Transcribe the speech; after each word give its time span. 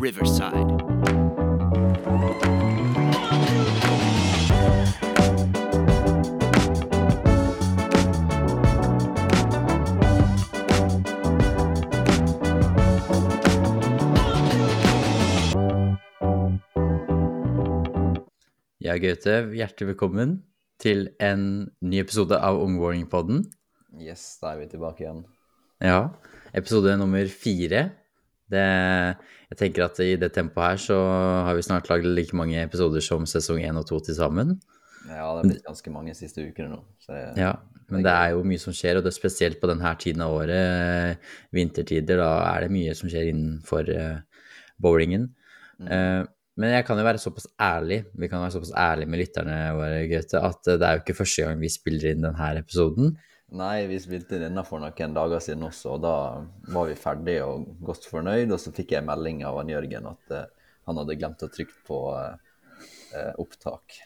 Riverside. 0.00 0.78
Ja, 18.78 18.94
Gaute, 18.96 19.50
hjertelig 19.52 19.88
velkommen 19.88 20.38
til 20.78 21.08
en 21.18 21.42
ny 21.82 21.98
episode 22.00 22.38
av 22.38 22.60
Ungwarning-podden. 22.62 23.42
Yes, 23.98 24.38
da 24.38 24.54
er 24.54 24.62
vi 24.62 24.70
tilbake 24.70 25.02
igjen. 25.02 25.24
Ja, 25.82 26.14
episode 26.54 26.94
nummer 27.00 27.26
fire. 27.26 27.88
Det, 28.48 28.64
jeg 29.48 29.60
tenker 29.62 29.86
at 29.86 30.00
i 30.04 30.10
det 30.20 30.32
tempoet 30.36 30.74
her 30.74 30.82
så 30.82 30.98
har 31.48 31.56
vi 31.56 31.64
snart 31.64 31.88
lagd 31.88 32.08
like 32.08 32.36
mange 32.36 32.60
episoder 32.60 33.04
som 33.04 33.24
sesong 33.28 33.62
én 33.64 33.80
og 33.80 33.86
to 33.88 34.00
til 34.04 34.18
sammen. 34.18 34.58
Ja, 35.08 35.24
det 35.24 35.24
har 35.24 35.44
blitt 35.46 35.66
ganske 35.66 35.92
mange 35.94 36.14
siste 36.16 36.44
ukene 36.44 36.74
nå. 36.74 36.82
Så 37.00 37.14
det, 37.14 37.24
Ja, 37.40 37.54
men 37.88 38.04
det 38.04 38.12
er 38.12 38.34
jo 38.34 38.44
mye 38.44 38.60
som 38.60 38.74
skjer, 38.76 38.98
og 38.98 39.06
det 39.06 39.14
er 39.14 39.16
spesielt 39.16 39.60
på 39.60 39.70
denne 39.70 39.92
tiden 40.00 40.24
av 40.24 40.34
året, 40.36 41.30
vintertider, 41.56 42.20
da 42.20 42.32
er 42.50 42.66
det 42.66 42.74
mye 42.74 42.96
som 42.98 43.08
skjer 43.08 43.30
innenfor 43.30 43.88
uh, 43.88 44.42
bowlingen. 44.82 45.30
Eh, 45.78 46.24
men 46.58 46.74
jeg 46.74 46.84
kan 46.88 46.98
jo 46.98 47.06
være 47.06 47.22
såpass 47.22 47.46
ærlig, 47.62 48.02
vi 48.18 48.28
kan 48.28 48.42
være 48.42 48.56
såpass 48.56 48.74
ærlige 48.74 49.10
med 49.10 49.22
lytterne 49.22 49.58
våre, 49.78 50.02
Gaute, 50.10 50.40
at 50.42 50.70
det 50.72 50.82
er 50.82 50.96
jo 50.96 51.02
ikke 51.04 51.18
første 51.20 51.46
gang 51.46 51.60
vi 51.62 51.70
spiller 51.70 52.10
inn 52.10 52.26
denne 52.26 52.48
episoden. 52.58 53.12
Nei, 53.56 53.86
vi 53.88 53.96
spilte 53.96 54.36
denne 54.42 54.60
for 54.68 54.82
noen 54.82 55.14
dager 55.16 55.40
siden 55.40 55.64
også, 55.64 55.94
og 55.94 56.02
da 56.04 56.16
var 56.74 56.88
vi 56.90 56.96
ferdige 57.00 57.46
og 57.48 57.64
godt 57.80 58.04
fornøyd. 58.10 58.52
Og 58.52 58.60
så 58.60 58.72
fikk 58.76 58.92
jeg 58.92 59.06
melding 59.06 59.40
av 59.48 59.62
Jørgen 59.68 60.10
at 60.10 60.34
uh, 60.36 60.42
han 60.88 61.00
hadde 61.00 61.16
glemt 61.16 61.44
å 61.44 61.48
trykke 61.52 61.78
på 61.88 62.00
uh, 62.12 62.36
opptak. 63.40 64.02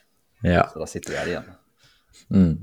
Ja. 0.47 0.69
Så 0.71 0.79
da 0.83 0.87
sitter 0.91 1.15
vi 1.15 1.19
her 1.19 1.33
igjen. 1.33 1.51
Mm. 2.31 2.55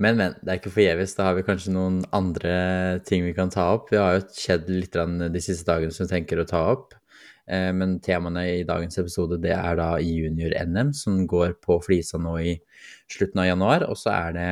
Men, 0.00 0.16
men, 0.16 0.38
det 0.40 0.54
er 0.54 0.62
ikke 0.62 0.72
forgjeves. 0.72 1.14
Da 1.18 1.28
har 1.28 1.36
vi 1.36 1.44
kanskje 1.44 1.74
noen 1.76 2.00
andre 2.16 2.56
ting 3.04 3.26
vi 3.28 3.36
kan 3.36 3.52
ta 3.52 3.68
opp. 3.74 3.92
Vi 3.92 4.00
har 4.00 4.16
jo 4.16 4.24
skjedd 4.32 4.72
litt 4.72 4.96
de 4.96 5.44
siste 5.44 5.68
dagene 5.68 5.92
som 5.92 6.08
vi 6.08 6.14
tenker 6.14 6.40
å 6.40 6.48
ta 6.48 6.64
opp. 6.72 6.96
Men 7.50 7.96
temaene 8.04 8.44
i 8.46 8.64
dagens 8.64 8.96
episode 9.02 9.40
det 9.42 9.52
er 9.52 9.76
da 9.76 9.96
junior-NM, 10.00 10.92
som 10.96 11.24
går 11.28 11.56
på 11.64 11.80
Flisa 11.82 12.20
nå 12.22 12.36
i 12.38 12.54
slutten 13.10 13.42
av 13.42 13.48
januar. 13.50 13.84
Og 13.90 13.98
så 14.00 14.14
er 14.14 14.36
det 14.36 14.50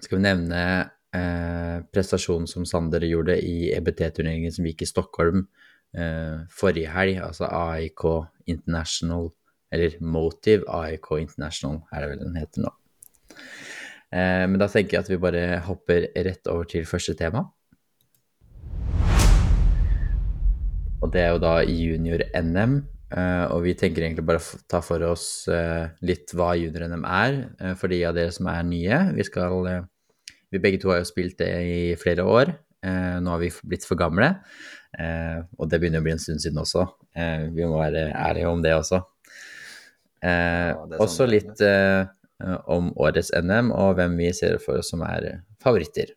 Skal 0.00 0.16
vi 0.16 0.24
nevne 0.24 0.60
eh, 1.12 1.80
prestasjonen 1.92 2.48
som 2.48 2.64
Sander 2.68 3.04
gjorde 3.04 3.36
i 3.44 3.70
EBT-turneringen 3.76 4.52
som 4.54 4.66
gikk 4.68 4.86
i 4.86 4.88
Stockholm 4.88 5.44
eh, 5.96 6.40
forrige 6.54 6.92
helg, 6.94 7.20
altså 7.26 7.48
AIK 7.50 8.06
International, 8.50 9.28
eller 9.70 9.98
Motive 10.00 10.64
AIK 10.66 11.10
International, 11.20 11.82
er 11.92 12.02
det 12.04 12.12
vel 12.14 12.22
den 12.24 12.40
heter 12.40 12.64
nå. 12.66 12.74
Eh, 14.10 14.44
men 14.48 14.58
da 14.62 14.70
tenker 14.72 14.96
jeg 14.96 15.04
at 15.04 15.12
vi 15.12 15.20
bare 15.22 15.44
hopper 15.68 16.08
rett 16.16 16.48
over 16.50 16.70
til 16.70 16.88
første 16.88 17.14
tema. 17.18 17.44
Og 21.00 21.12
det 21.12 21.22
er 21.22 21.30
jo 21.34 21.44
da 21.44 21.60
junior-NM. 21.64 22.80
Eh, 23.10 23.44
og 23.50 23.62
vi 23.66 23.74
tenker 23.78 24.06
egentlig 24.06 24.24
bare 24.26 24.40
å 24.42 24.60
ta 24.70 24.80
for 24.84 25.02
oss 25.08 25.46
eh, 25.48 25.90
litt 26.06 26.34
hva 26.36 26.52
junior-NM 26.58 27.04
er, 27.06 27.38
eh, 27.60 27.74
for 27.78 27.92
de 27.92 28.02
av 28.08 28.16
dere 28.16 28.34
som 28.34 28.48
er 28.52 28.66
nye. 28.66 29.00
Vi 29.16 29.26
skal 29.28 29.86
Vi 30.50 30.58
begge 30.58 30.80
to 30.82 30.90
har 30.90 30.98
jo 30.98 31.06
spilt 31.06 31.38
det 31.38 31.50
i 31.62 31.94
flere 31.94 32.24
år. 32.26 32.48
Nå 32.82 33.30
har 33.30 33.38
vi 33.38 33.52
blitt 33.62 33.84
for 33.86 33.94
gamle. 33.94 34.40
og 35.58 35.68
det 35.70 35.78
begynner 35.78 36.00
å 36.00 36.02
bli 36.02 36.10
en 36.10 36.18
stund 36.18 36.40
siden 36.42 36.58
også. 36.58 36.88
Vi 37.54 37.66
må 37.70 37.78
være 37.78 38.10
ærlige 38.10 38.48
om 38.50 38.62
det 38.62 38.72
også. 38.74 38.98
Eh, 40.22 40.74
Ja, 40.74 40.76
også 40.98 41.22
sånn 41.24 41.28
er. 41.28 41.32
litt 41.32 41.60
eh, 41.64 42.58
om 42.68 42.90
årets 43.00 43.32
NM 43.36 43.70
og 43.72 43.96
hvem 43.96 44.16
vi 44.20 44.32
ser 44.36 44.58
for 44.58 44.80
oss 44.80 44.90
som 44.92 45.02
er 45.06 45.42
favoritter. 45.62 46.12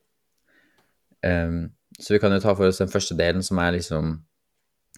Um, 1.24 1.72
så 2.00 2.16
vi 2.16 2.20
kan 2.20 2.34
jo 2.36 2.42
ta 2.44 2.56
for 2.56 2.68
oss 2.68 2.82
den 2.82 2.92
første 2.92 3.16
delen, 3.16 3.44
som 3.44 3.60
er 3.64 3.78
liksom 3.78 4.18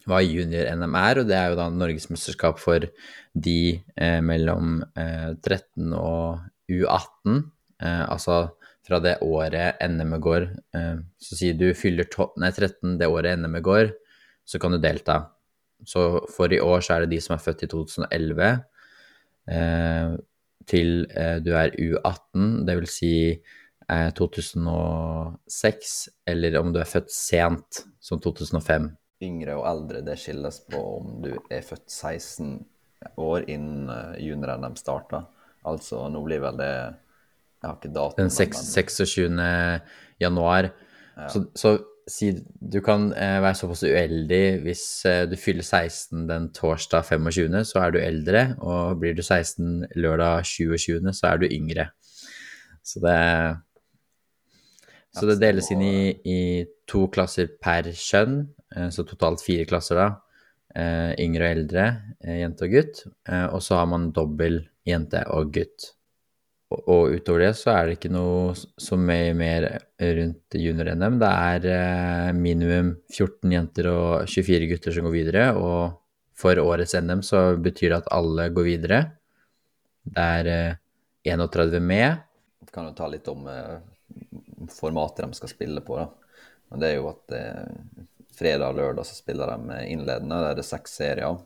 hva 0.05 0.21
junior-NM 0.21 0.97
er, 0.99 1.21
og 1.21 1.29
det 1.29 1.37
er 1.37 1.51
jo 1.51 1.59
da 1.59 1.69
norgesmesterskap 1.73 2.59
for 2.61 2.85
de 3.33 3.59
eh, 3.97 4.21
mellom 4.23 4.79
eh, 4.97 5.31
13 5.41 5.95
og 5.97 6.45
U18. 6.71 7.41
Eh, 7.81 8.03
altså 8.05 8.43
fra 8.85 8.99
det 9.01 9.15
året 9.25 9.81
NM-et 9.81 10.21
går. 10.21 10.47
Eh, 10.77 10.97
så 11.17 11.39
sier 11.39 11.57
du 11.57 11.71
fyller 11.77 12.09
to 12.11 12.29
nei, 12.41 12.51
13 12.53 12.99
det 13.01 13.09
året 13.09 13.39
NM-et 13.41 13.65
går, 13.65 13.91
så 14.45 14.61
kan 14.61 14.75
du 14.75 14.79
delta. 14.81 15.23
Så 15.85 16.05
for 16.33 16.53
i 16.53 16.61
år 16.61 16.85
så 16.85 16.95
er 16.95 17.05
det 17.05 17.15
de 17.15 17.21
som 17.23 17.35
er 17.35 17.43
født 17.43 17.65
i 17.65 17.69
2011 17.71 18.45
eh, 19.51 20.15
til 20.69 21.05
eh, 21.13 21.37
du 21.45 21.51
er 21.57 21.73
U18, 21.77 22.65
det 22.67 22.77
vil 22.79 22.89
si 22.89 23.15
eh, 23.33 24.11
2006, 24.17 25.95
eller 26.31 26.59
om 26.61 26.71
du 26.73 26.79
er 26.81 26.89
født 26.89 27.11
sent, 27.13 27.83
som 28.01 28.21
2005. 28.21 28.89
Yngre 29.23 29.55
og 29.55 29.65
eldre, 29.69 30.03
det 30.03 30.17
skilles 30.19 30.59
på 30.67 30.81
om 30.97 31.19
du 31.23 31.31
er 31.49 31.63
født 31.63 31.87
16 31.87 32.57
år 33.21 33.45
innen 33.51 33.89
eh, 33.89 34.21
junior-NM 34.27 34.75
starta. 34.79 35.23
Altså, 35.65 36.03
nå 36.11 36.21
blir 36.25 36.43
vel 36.43 36.59
det 36.59 36.71
Jeg 36.71 37.69
har 37.69 37.77
ikke 37.79 37.93
datoen. 37.95 38.27
Den 38.27 38.33
6, 38.33 38.63
26. 38.75 39.37
januar. 40.21 40.69
Så, 41.31 41.45
så 41.55 41.77
si 42.05 42.29
du 42.59 42.79
kan 42.85 43.07
eh, 43.17 43.39
være 43.41 43.57
såpass 43.57 43.83
uheldig 43.87 44.43
hvis 44.65 44.83
eh, 45.09 45.23
du 45.29 45.35
fyller 45.39 45.65
16 45.65 46.27
den 46.29 46.49
torsdag 46.53 47.07
25., 47.07 47.63
så 47.65 47.81
er 47.81 47.95
du 47.95 47.99
eldre, 48.01 48.43
og 48.61 48.99
blir 49.01 49.15
du 49.17 49.23
16 49.23 49.87
lørdag 49.97 50.45
27., 50.45 50.99
så 51.13 51.31
er 51.31 51.41
du 51.41 51.47
yngre. 51.49 51.89
Så 52.85 53.01
det 53.01 53.21
Så 55.15 55.25
det 55.29 55.39
deles 55.39 55.71
inn 55.71 55.81
i, 55.81 56.11
i 56.27 56.39
to 56.91 57.07
klasser 57.07 57.47
per 57.47 57.87
kjønn, 57.87 58.49
så 58.91 59.05
totalt 59.07 59.39
fire 59.45 59.63
klasser 59.69 59.99
da. 59.99 60.07
Eh, 60.75 61.13
yngre 61.23 61.47
og 61.47 61.55
eldre, 61.55 61.83
eh, 62.19 62.41
jente 62.41 62.65
og 62.67 62.73
gutt. 62.73 63.03
Eh, 63.29 63.45
og 63.47 63.61
så 63.63 63.77
har 63.79 63.85
man 63.87 64.09
dobbel 64.11 64.65
jente 64.83 65.21
og 65.31 65.53
gutt. 65.55 65.91
Og, 66.75 67.13
utover 67.15 67.45
det 67.45 67.51
så 67.55 67.71
er 67.71 67.85
det 67.85 67.95
ikke 67.95 68.11
noe 68.11 68.55
så 68.57 68.97
mye 68.99 69.33
mer 69.37 69.67
rundt 70.01 70.57
junior-NM. 70.57 71.19
Det 71.21 71.29
er 71.31 71.67
eh, 71.71 72.31
minimum 72.35 72.95
14 73.13 73.53
jenter 73.53 73.87
og 73.87 74.27
24 74.27 74.67
gutter 74.73 74.91
som 74.91 75.07
går 75.07 75.13
videre, 75.13 75.45
og 75.55 76.01
for 76.35 76.59
årets 76.59 76.97
NM 76.99 77.21
så 77.23 77.55
betyr 77.55 77.93
det 77.93 78.01
at 78.01 78.11
alle 78.11 78.49
går 78.51 78.67
videre. 78.67 78.99
Det 80.03 80.25
er 80.41 80.51
eh, 80.51 80.81
31 81.31 81.79
med. 81.79 82.17
Vi 82.65 82.73
kan 82.73 82.89
jo 82.89 82.97
ta 82.97 83.07
litt 83.07 83.29
om 83.31 83.47
eh, 83.47 83.77
formatet 84.75 85.23
de 85.23 85.39
skal 85.39 85.53
spille 85.53 85.85
på. 85.85 86.01
da. 86.01 86.09
Men 86.67 86.83
det 86.83 86.91
er 86.91 86.99
jo 86.99 87.07
at 87.13 87.37
eh, 87.37 88.03
fredag 88.37 88.73
og 88.73 88.79
lørdag 88.79 89.07
så 89.07 89.17
spiller 89.17 89.51
de 89.53 89.79
innledende. 89.91 90.37
Der 90.41 90.51
er 90.53 90.59
det 90.59 90.67
seks 90.67 90.97
serier, 90.99 91.39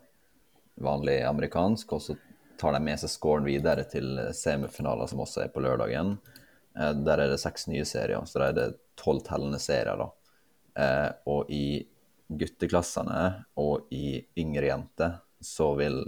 vanlig 0.79 1.22
amerikansk. 1.27 1.94
Og 1.95 2.03
så 2.03 2.17
tar 2.59 2.75
de 2.75 2.83
med 2.83 3.00
seg 3.00 3.11
scoren 3.13 3.47
videre 3.47 3.85
til 3.89 4.19
semifinaler, 4.35 5.07
som 5.07 5.23
også 5.23 5.45
er 5.45 5.53
på 5.53 5.63
lørdagen. 5.63 6.17
Eh, 6.77 6.94
der 7.05 7.23
er 7.23 7.31
det 7.31 7.41
seks 7.41 7.67
nye 7.72 7.85
serier, 7.88 8.25
så 8.25 8.41
da 8.41 8.50
er 8.50 8.57
det 8.57 8.69
tolv 9.00 9.23
tellende 9.27 9.59
serier. 9.61 10.00
da. 10.00 10.09
Eh, 10.79 11.09
og 11.31 11.51
i 11.51 11.81
gutteklassene 12.29 13.21
og 13.57 13.89
i 13.91 14.19
yngre 14.38 14.69
jenter 14.69 15.19
så 15.41 15.71
vil 15.79 16.03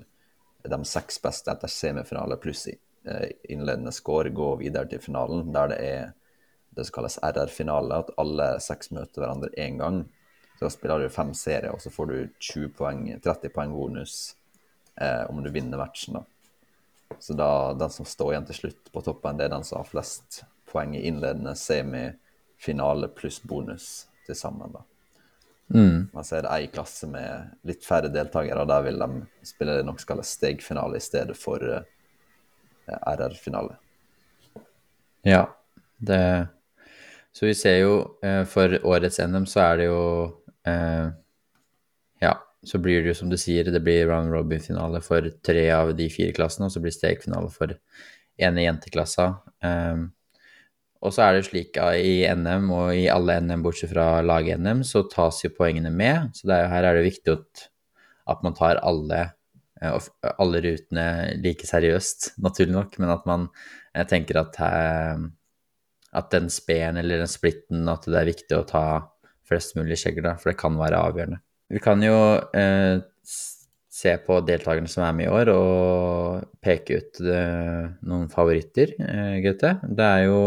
de 0.62 0.80
seks 0.86 1.18
beste 1.24 1.50
etter 1.50 1.72
semifinale 1.72 2.38
pluss 2.38 2.68
eh, 2.70 3.30
innledende 3.50 3.94
score 3.96 4.30
gå 4.30 4.54
videre 4.62 4.90
til 4.92 5.02
finalen, 5.02 5.50
der 5.54 5.72
det 5.72 5.80
er 5.82 6.12
det 6.72 6.86
som 6.88 7.00
kalles 7.00 7.18
RR-finale, 7.26 7.98
at 8.04 8.12
alle 8.22 8.48
seks 8.64 8.94
møter 8.96 9.24
hverandre 9.24 9.50
én 9.60 9.80
gang. 9.82 10.04
Så 10.62 10.68
da 10.68 10.70
spiller 10.70 11.00
du 11.02 11.10
fem 11.10 11.34
serier, 11.34 11.72
og 11.74 11.82
så 11.82 11.90
får 11.90 12.06
du 12.06 12.18
20 12.38 12.68
poeng, 12.78 13.08
30 13.24 13.50
poeng 13.50 13.72
bonus 13.74 14.36
eh, 15.02 15.24
om 15.26 15.40
du 15.42 15.50
vinner 15.50 15.82
matchen. 15.82 16.20
da. 16.20 16.24
Så 17.20 17.34
da, 17.34 17.74
den 17.74 17.90
som 17.90 18.06
står 18.06 18.36
igjen 18.36 18.46
til 18.46 18.60
slutt 18.60 18.92
på 18.94 19.02
toppen, 19.02 19.40
det 19.40 19.48
er 19.48 19.56
den 19.56 19.66
som 19.66 19.80
har 19.80 19.90
flest 19.90 20.44
poeng 20.70 20.94
i 20.94 21.02
innledende 21.10 21.56
semifinale 21.58 23.10
pluss 23.18 23.42
bonus 23.42 23.88
til 24.28 24.38
sammen. 24.38 24.78
da. 24.78 24.86
Mm. 25.74 26.08
Men 26.14 26.24
så 26.30 26.38
er 26.38 26.46
det 26.46 26.54
ei 26.54 26.70
klasse 26.70 27.10
med 27.10 27.58
litt 27.66 27.82
færre 27.82 28.14
deltakere, 28.14 28.62
og 28.62 28.70
der 28.70 28.86
vil 28.86 29.02
de 29.02 29.48
spille 29.50 29.80
det 29.80 29.88
nok 29.90 30.06
kalles 30.06 30.36
stegfinale 30.38 31.02
i 31.02 31.04
stedet 31.10 31.38
for 31.42 31.66
eh, 31.66 31.90
RR-finale. 33.02 33.80
Ja, 35.26 35.48
det 35.98 36.48
Så 37.34 37.46
vi 37.46 37.54
ser 37.56 37.78
jo 37.80 38.18
eh, 38.22 38.44
for 38.44 38.74
årets 38.84 39.22
NM 39.24 39.46
så 39.48 39.62
er 39.64 39.78
det 39.80 39.86
jo 39.88 40.02
eh, 40.68 41.12
Ja, 42.22 42.36
så 42.64 42.78
blir 42.78 43.02
det 43.02 43.14
jo 43.14 43.18
som 43.18 43.30
du 43.32 43.38
sier, 43.42 43.66
det 43.66 43.82
blir 43.82 44.06
round 44.10 44.30
robin-finale 44.34 45.02
for 45.02 45.26
tre 45.42 45.66
av 45.74 45.96
de 45.98 46.10
fire 46.14 46.36
klassene, 46.38 46.68
og 46.68 46.76
så 46.76 46.82
blir 46.84 46.94
stegfinale 46.94 47.50
for 47.54 47.74
ene 48.42 48.66
jenteklassa. 48.68 49.32
Um, 49.66 50.12
og 51.02 51.14
så 51.16 51.26
er 51.26 51.38
det 51.38 51.48
slik 51.48 51.78
at 51.82 51.98
i 51.98 52.22
NM 52.30 52.70
og 52.76 52.94
i 52.94 53.08
alle 53.10 53.40
NM 53.42 53.64
bortsett 53.66 53.90
fra 53.90 54.22
lag-NM, 54.22 54.84
så 54.86 55.02
tas 55.10 55.42
jo 55.42 55.54
poengene 55.56 55.90
med. 55.90 56.36
Så 56.38 56.50
er, 56.54 56.68
her 56.70 56.86
er 56.86 57.00
det 57.00 57.08
viktig 57.08 57.34
at, 57.34 57.64
at 58.30 58.44
man 58.46 58.54
tar 58.58 58.82
alle, 58.86 59.24
eh, 59.82 60.10
alle 60.36 60.62
rutene 60.62 61.06
like 61.42 61.66
seriøst, 61.66 62.36
naturlig 62.46 62.78
nok, 62.78 63.00
men 63.02 63.16
at 63.16 63.26
man 63.30 63.48
eh, 63.96 64.06
tenker 64.06 64.44
at, 64.44 64.62
eh, 64.62 65.26
at 66.22 66.30
den 66.36 66.54
speen 66.54 67.02
eller 67.02 67.24
den 67.24 67.34
splitten, 67.34 67.90
at 67.90 68.06
det 68.06 68.22
er 68.22 68.30
viktig 68.30 68.60
å 68.60 68.68
ta 68.70 68.86
flest 69.52 69.78
mulig 69.78 70.00
skjegger, 70.00 70.32
da, 70.32 70.36
for 70.40 70.52
det 70.52 70.60
kan 70.62 70.80
være 70.80 71.00
avgjørende. 71.12 71.42
Vi 71.72 71.80
kan 71.84 72.04
jo 72.04 72.18
eh, 72.58 73.00
se 74.02 74.16
på 74.26 74.40
deltakerne 74.48 74.90
som 74.92 75.06
er 75.06 75.16
med 75.16 75.28
i 75.28 75.32
år, 75.32 75.52
og 75.54 76.50
peke 76.64 77.00
ut 77.00 77.22
eh, 77.24 77.88
noen 78.08 78.28
favoritter, 78.32 78.96
eh, 79.04 79.38
Gaute. 79.44 79.76
Det 79.88 80.08
er 80.08 80.26
jo 80.26 80.42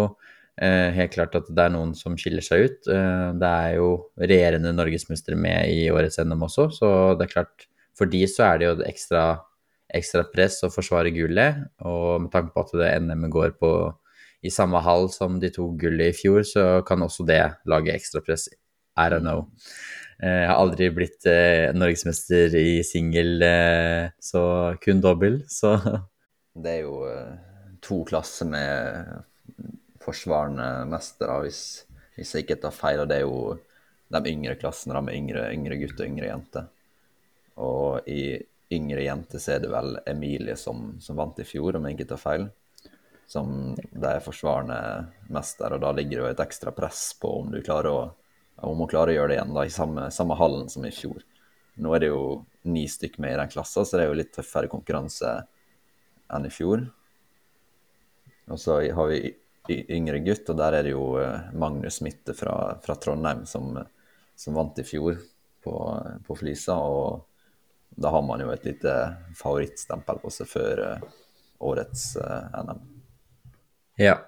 eh, 0.59 0.91
helt 0.97 1.15
klart 1.15 1.37
at 1.39 1.49
det 1.51 1.67
er 1.67 1.75
noen 1.75 1.95
som 1.99 2.19
skiller 2.21 2.45
seg 2.45 2.69
ut. 2.69 2.91
Eh, 2.91 3.29
det 3.41 3.51
er 3.51 3.77
jo 3.79 3.91
regjerende 4.21 4.75
norgesmestere 4.77 5.39
med 5.39 5.71
i 5.73 5.89
årets 5.93 6.21
NM 6.25 6.47
også, 6.49 6.71
så 6.81 6.91
det 7.19 7.29
er 7.29 7.35
klart 7.37 7.69
for 7.95 8.11
de 8.11 8.25
så 8.27 8.49
er 8.49 8.61
det 8.61 8.71
jo 8.71 8.79
ekstra, 8.89 9.25
ekstra 9.95 10.25
press 10.33 10.59
å 10.67 10.73
forsvare 10.73 11.15
gullet, 11.15 11.63
og 11.87 12.25
med 12.25 12.33
tanke 12.35 12.51
på 12.55 12.65
at 12.65 12.75
det 12.81 12.95
NM-et 13.05 13.35
går 13.35 13.55
på 13.61 13.71
i 14.45 14.51
samme 14.53 14.81
hall 14.85 15.07
som 15.13 15.39
de 15.41 15.49
to 15.53 15.71
gullet 15.81 16.13
i 16.13 16.17
fjor, 16.17 16.43
så 16.45 16.83
kan 16.87 17.05
også 17.05 17.25
det 17.29 17.41
lage 17.71 17.95
ekstra 17.95 18.21
press. 18.25 18.49
I 18.97 19.09
don't 19.11 19.27
know. 19.27 19.49
Eh, 20.23 20.41
Jeg 20.45 20.49
har 20.49 20.61
aldri 20.61 20.89
blitt 20.95 21.27
eh, 21.27 21.73
norgesmester 21.75 22.55
i 22.59 22.83
singel, 22.87 23.43
eh, 23.43 24.11
så 24.23 24.43
kun 24.83 25.03
dobbel, 25.05 25.43
så 25.51 25.77
Det 26.65 26.71
er 26.71 26.85
jo 26.85 27.01
to 27.83 28.05
klasser 28.07 28.47
med 28.47 29.65
forsvarende 30.05 30.87
mestere, 30.87 31.41
hvis, 31.43 31.63
hvis 32.15 32.35
jeg 32.37 32.45
ikke 32.45 32.61
tar 32.63 32.77
feil. 32.77 33.03
Og 33.03 33.09
det 33.11 33.17
er 33.19 33.25
jo 33.25 33.59
de 34.15 34.31
yngre 34.31 34.55
klassene, 34.61 35.01
med 35.03 35.19
yngre, 35.19 35.49
yngre 35.51 35.81
gutter 35.81 36.05
og 36.05 36.13
yngre 36.13 36.29
jenter. 36.31 36.69
Og 37.59 38.07
i 38.07 38.37
yngre 38.75 39.03
jenter 39.03 39.43
så 39.43 39.57
er 39.57 39.65
det 39.65 39.73
vel 39.73 39.99
Emilie 40.07 40.55
som, 40.61 40.93
som 41.03 41.19
vant 41.19 41.43
i 41.43 41.49
fjor, 41.49 41.75
om 41.75 41.89
jeg 41.89 41.99
ikke 41.99 42.13
tar 42.13 42.23
feil. 42.23 42.47
Som 43.27 43.75
det 43.75 44.13
er 44.13 44.23
forsvarende 44.23 44.79
mester, 45.35 45.75
og 45.75 45.83
da 45.83 45.91
ligger 45.97 46.21
det 46.21 46.23
jo 46.23 46.33
et 46.37 46.45
ekstra 46.47 46.71
press 46.77 47.09
på 47.19 47.35
om 47.41 47.51
du 47.51 47.59
klarer 47.67 47.91
å 47.91 48.03
om 48.65 48.83
hun 48.83 48.91
klarer 48.91 49.15
å 49.15 49.19
gjøre 49.19 49.33
det 49.33 49.39
igjen 49.39 49.55
da, 49.57 49.65
i 49.65 49.73
samme, 49.73 50.09
samme 50.15 50.37
hallen 50.39 50.69
som 50.73 50.85
i 50.87 50.93
fjor. 50.95 51.23
Nå 51.75 51.95
er 51.95 52.05
det 52.05 52.11
jo 52.13 52.25
ni 52.71 52.85
stykk 52.89 53.19
med 53.23 53.35
i 53.35 53.39
den 53.41 53.51
klassen, 53.53 53.87
så 53.87 53.99
det 53.99 54.05
er 54.05 54.13
jo 54.13 54.19
litt 54.21 54.33
tøffere 54.35 54.71
konkurranse 54.73 55.33
enn 56.35 56.47
i 56.47 56.53
fjor. 56.53 56.85
Og 58.53 58.61
så 58.61 58.79
har 58.95 59.11
vi 59.11 59.35
yngre 59.97 60.21
gutt, 60.25 60.49
og 60.53 60.59
der 60.61 60.79
er 60.79 60.87
det 60.87 60.93
jo 60.93 61.15
eh, 61.21 61.53
Magnus 61.57 62.01
Mitte 62.05 62.35
fra, 62.37 62.77
fra 62.85 62.97
Trondheim 63.01 63.45
som, 63.49 63.79
som 64.37 64.57
vant 64.57 64.79
i 64.79 64.85
fjor 64.87 65.17
på, 65.65 65.75
på 66.27 66.37
Flisa. 66.37 66.77
Og 66.77 67.25
da 67.97 68.13
har 68.13 68.25
man 68.27 68.43
jo 68.45 68.53
et 68.53 68.67
lite 68.69 68.93
favorittstempel 69.39 70.21
på 70.23 70.33
seg 70.35 70.51
før 70.51 70.85
eh, 70.89 71.09
årets 71.65 72.07
eh, 72.21 72.61
NM. 72.61 72.87
ja. 74.03 74.19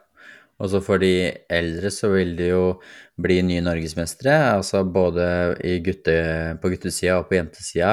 Og 0.56 0.70
så 0.72 0.80
for 0.80 1.02
de 1.02 1.28
eldre 1.52 1.90
så 1.92 2.08
vil 2.14 2.32
det 2.38 2.48
jo 2.48 2.62
bli 3.20 3.42
nye 3.44 3.64
norgesmestere, 3.64 4.54
altså 4.56 4.84
både 4.88 5.26
gutte, 5.84 6.16
på 6.62 6.70
guttesida 6.72 7.18
og 7.20 7.28
på 7.28 7.36
jentesida. 7.36 7.92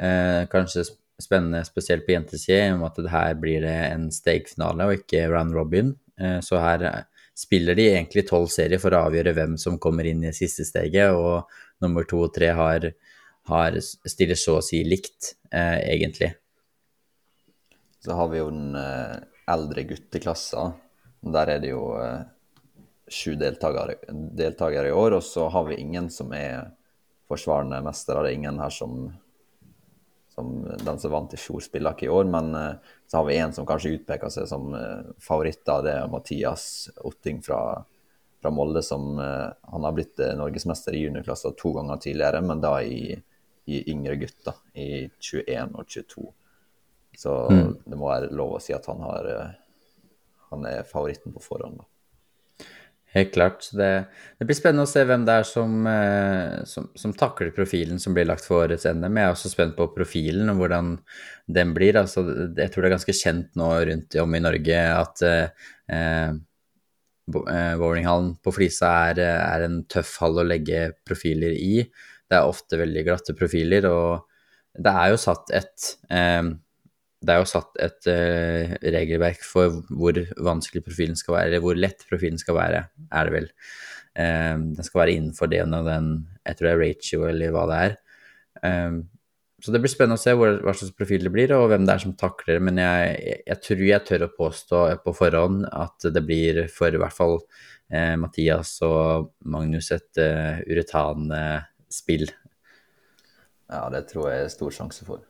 Eh, 0.00 0.46
kanskje 0.52 0.86
spennende 1.20 1.60
spesielt 1.68 2.06
på 2.06 2.14
jentesida, 2.14 2.70
i 2.70 2.72
og 2.72 2.80
med 2.80 2.88
at 2.88 3.02
det 3.04 3.12
her 3.12 3.36
blir 3.40 3.64
det 3.66 3.76
en 3.90 4.08
stake-finale 4.14 4.88
og 4.88 4.96
ikke 4.96 5.26
round 5.28 5.56
robin. 5.56 5.92
Eh, 6.20 6.38
så 6.44 6.60
her 6.64 6.86
eh, 6.88 7.00
spiller 7.36 7.76
de 7.76 7.88
egentlig 7.92 8.26
tolv 8.28 8.48
serier 8.52 8.80
for 8.80 8.96
å 8.96 9.06
avgjøre 9.08 9.34
hvem 9.36 9.56
som 9.60 9.78
kommer 9.82 10.08
inn 10.08 10.24
i 10.24 10.34
siste 10.36 10.66
steget, 10.68 11.12
og 11.12 11.50
nummer 11.84 12.08
to 12.08 12.24
og 12.26 12.34
tre 12.36 12.52
har, 12.56 12.90
har 13.52 13.80
stiller 13.80 14.38
så 14.38 14.58
å 14.58 14.64
si 14.64 14.82
likt, 14.88 15.34
eh, 15.52 15.78
egentlig. 15.94 16.34
Så 18.00 18.16
har 18.16 18.30
vi 18.32 18.40
jo 18.40 18.48
den 18.48 18.76
eh, 18.80 19.18
eldre 19.52 19.84
gutteklassa. 19.88 20.70
Der 21.20 21.52
er 21.52 21.58
det 21.60 21.72
jo 21.72 21.84
eh, 22.00 22.22
sju 23.10 23.34
deltakere, 23.38 23.98
deltakere 24.08 24.88
i 24.88 24.94
år, 24.94 25.18
og 25.18 25.24
så 25.26 25.48
har 25.52 25.66
vi 25.68 25.80
ingen 25.82 26.08
som 26.12 26.32
er 26.32 26.70
forsvarende 27.30 27.82
mestere. 27.84 28.24
Det 28.24 28.32
er 28.32 28.38
ingen 28.38 28.60
her 28.62 28.72
som, 28.74 29.10
som 30.34 30.52
Den 30.84 30.98
som 30.98 31.12
vant 31.12 31.34
i 31.34 31.40
fjor, 31.40 31.60
spiller 31.64 31.94
ikke 31.94 32.08
i 32.08 32.12
år, 32.14 32.26
men 32.30 32.54
eh, 32.56 32.96
så 33.06 33.20
har 33.20 33.28
vi 33.28 33.38
en 33.38 33.54
som 33.56 33.68
kanskje 33.68 33.96
utpeker 33.98 34.32
seg 34.32 34.48
som 34.50 34.74
eh, 34.74 35.12
favoritt. 35.22 35.64
Det 35.66 35.94
er 35.94 36.10
Mathias 36.10 36.64
Otting 37.04 37.42
fra, 37.44 37.60
fra 38.40 38.54
Molde, 38.54 38.82
som 38.86 39.18
eh, 39.18 39.48
han 39.74 39.86
har 39.86 39.96
blitt 39.96 40.20
eh, 40.22 40.36
norgesmester 40.40 40.96
i 40.96 41.04
juniorklassa 41.04 41.52
to 41.58 41.74
ganger 41.76 42.00
tidligere, 42.00 42.42
men 42.46 42.64
da 42.64 42.78
i, 42.82 43.14
i 43.70 43.84
yngre 43.92 44.16
gutter, 44.24 44.62
i 44.74 45.08
21 45.20 45.76
og 45.76 45.84
22. 45.86 46.30
Så 47.20 47.32
det 47.84 47.98
må 47.98 48.08
være 48.08 48.30
lov 48.32 48.56
å 48.56 48.60
si 48.62 48.72
at 48.72 48.86
han, 48.88 49.02
har, 49.04 49.26
eh, 49.28 49.56
han 50.50 50.66
er 50.68 50.86
favoritten 50.88 51.34
på 51.34 51.42
forhånd. 51.44 51.80
da. 51.80 51.88
Helt 53.10 53.32
klart. 53.34 53.66
Det, 53.74 53.88
det 54.38 54.46
blir 54.46 54.54
spennende 54.54 54.84
å 54.86 54.90
se 54.90 55.02
hvem 55.02 55.24
det 55.26 55.34
er 55.40 55.46
som, 55.48 55.72
eh, 55.90 56.60
som, 56.70 56.86
som 56.94 57.14
takler 57.18 57.50
profilen 57.54 57.98
som 57.98 58.14
blir 58.14 58.28
lagt 58.28 58.46
for 58.46 58.62
årets 58.62 58.86
NM. 58.86 59.18
Jeg 59.18 59.26
er 59.26 59.34
også 59.34 59.50
spent 59.50 59.74
på 59.78 59.88
profilen 59.96 60.52
og 60.52 60.60
hvordan 60.60 60.92
den 61.50 61.72
blir. 61.74 61.98
Altså, 61.98 62.22
jeg 62.54 62.70
tror 62.70 62.86
det 62.86 62.90
er 62.90 62.94
ganske 62.94 63.16
kjent 63.18 63.58
nå 63.58 63.72
rundt 63.90 64.18
om 64.22 64.38
i 64.38 64.42
Norge 64.44 64.84
at 64.94 65.24
eh, 65.26 65.66
eh, 65.90 66.38
eh, 67.34 67.74
bowlinghallen 67.82 68.36
på 68.44 68.54
Flisa 68.54 68.92
er, 69.10 69.24
er 69.26 69.66
en 69.66 69.82
tøff 69.90 70.14
hall 70.22 70.44
å 70.44 70.46
legge 70.46 70.92
profiler 71.02 71.58
i. 71.58 71.82
Det 72.30 72.38
er 72.38 72.46
ofte 72.46 72.78
veldig 72.78 73.06
glatte 73.08 73.34
profiler, 73.34 73.90
og 73.90 74.78
det 74.78 74.94
er 75.02 75.10
jo 75.10 75.18
satt 75.18 75.50
et 75.58 75.94
eh, 76.14 76.44
det 77.20 77.34
er 77.34 77.42
jo 77.42 77.48
satt 77.48 77.76
et 77.84 78.08
uh, 78.08 78.74
regelverk 78.94 79.42
for 79.44 79.82
hvor 79.92 80.16
vanskelig 80.40 80.84
profilen 80.86 81.18
skal 81.18 81.36
være, 81.36 81.50
eller 81.50 81.64
hvor 81.64 81.78
lett 81.78 82.04
profilen 82.08 82.40
skal 82.40 82.56
være, 82.56 82.84
er 83.12 83.28
det 83.28 83.34
vel. 83.34 83.48
Um, 84.16 84.70
den 84.74 84.86
skal 84.86 85.04
være 85.04 85.16
innenfor 85.16 85.50
det 85.52 85.62
og 85.66 85.86
den, 85.86 86.12
jeg 86.46 86.56
tror 86.56 86.66
det 86.68 86.72
er 86.72 86.82
ratio, 86.82 87.24
eller 87.28 87.54
hva 87.54 87.66
det 87.70 87.80
er. 87.84 87.96
Um, 88.64 89.02
så 89.60 89.74
det 89.74 89.82
blir 89.82 89.92
spennende 89.92 90.16
å 90.16 90.22
se 90.22 90.32
hvor, 90.32 90.54
hva 90.64 90.72
slags 90.72 90.96
profil 90.96 91.26
det 91.26 91.32
blir, 91.34 91.52
og 91.52 91.68
hvem 91.68 91.84
det 91.84 91.94
er 91.94 92.04
som 92.06 92.16
takler 92.16 92.56
det. 92.56 92.64
Men 92.64 92.80
jeg, 92.80 93.40
jeg, 93.44 93.60
tror 93.66 93.84
jeg 93.84 94.06
tør 94.08 94.26
å 94.26 94.32
påstå 94.38 94.84
på 95.04 95.16
forhånd 95.20 95.66
at 95.68 96.08
det 96.16 96.24
blir 96.24 96.62
for 96.72 96.96
i 96.96 97.00
hvert 97.00 97.16
fall 97.16 97.36
uh, 97.42 98.16
Mathias 98.22 98.78
og 98.86 99.34
Magnus 99.44 99.92
et 99.92 100.22
uh, 100.24 100.64
uretan-spill. 100.64 102.30
Ja, 103.70 103.84
det 103.92 104.06
tror 104.08 104.32
jeg 104.32 104.46
er 104.46 104.54
stor 104.56 104.72
sjanse 104.74 105.04
for. 105.04 105.29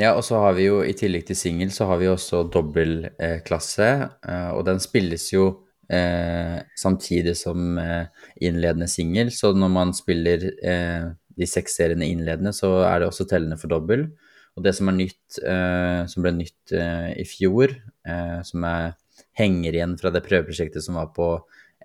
Ja, 0.00 0.16
og 0.18 0.24
så 0.26 0.40
har 0.42 0.56
vi 0.56 0.66
jo 0.66 0.80
i 0.82 0.94
tillegg 0.98 1.28
til 1.28 1.38
singel, 1.38 1.70
så 1.70 1.86
har 1.86 2.00
vi 2.00 2.08
også 2.10 2.42
dobbeltklasse, 2.50 3.90
eh, 4.26 4.48
og 4.50 4.64
den 4.66 4.80
spilles 4.82 5.28
jo 5.30 5.44
eh, 5.86 6.56
samtidig 6.80 7.36
som 7.38 7.78
eh, 7.78 8.08
innledende 8.42 8.88
singel, 8.90 9.30
så 9.30 9.52
når 9.54 9.70
man 9.70 9.94
spiller 9.94 10.48
eh, 10.66 11.12
de 11.38 11.46
seks 11.46 11.78
seriene 11.78 12.08
innledende, 12.10 12.50
så 12.56 12.80
er 12.88 13.00
det 13.00 13.08
også 13.10 13.28
tellende 13.30 13.58
for 13.60 13.70
dobbel. 13.70 14.08
Og 14.54 14.66
det 14.66 14.74
som 14.74 14.90
er 14.90 14.98
nytt, 14.98 15.38
eh, 15.42 16.02
som 16.10 16.26
ble 16.26 16.32
nytt 16.40 16.74
eh, 16.74 17.12
i 17.22 17.26
fjor, 17.26 17.74
eh, 18.06 18.40
som 18.46 18.66
er, 18.66 18.96
henger 19.38 19.78
igjen 19.78 19.94
fra 19.98 20.10
det 20.14 20.24
prøveprosjektet 20.26 20.82
som 20.82 20.98
var 20.98 21.12
på 21.14 21.28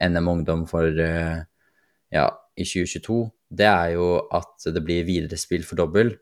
NM 0.06 0.32
Ungdom 0.34 0.66
for 0.70 0.86
eh, 0.86 1.46
ja, 2.14 2.26
i 2.58 2.66
2022, 2.66 3.20
det 3.62 3.70
er 3.70 3.94
jo 3.98 4.10
at 4.34 4.70
det 4.74 4.84
blir 4.86 5.06
viderespill 5.06 5.66
for 5.66 5.82
dobbel. 5.82 6.16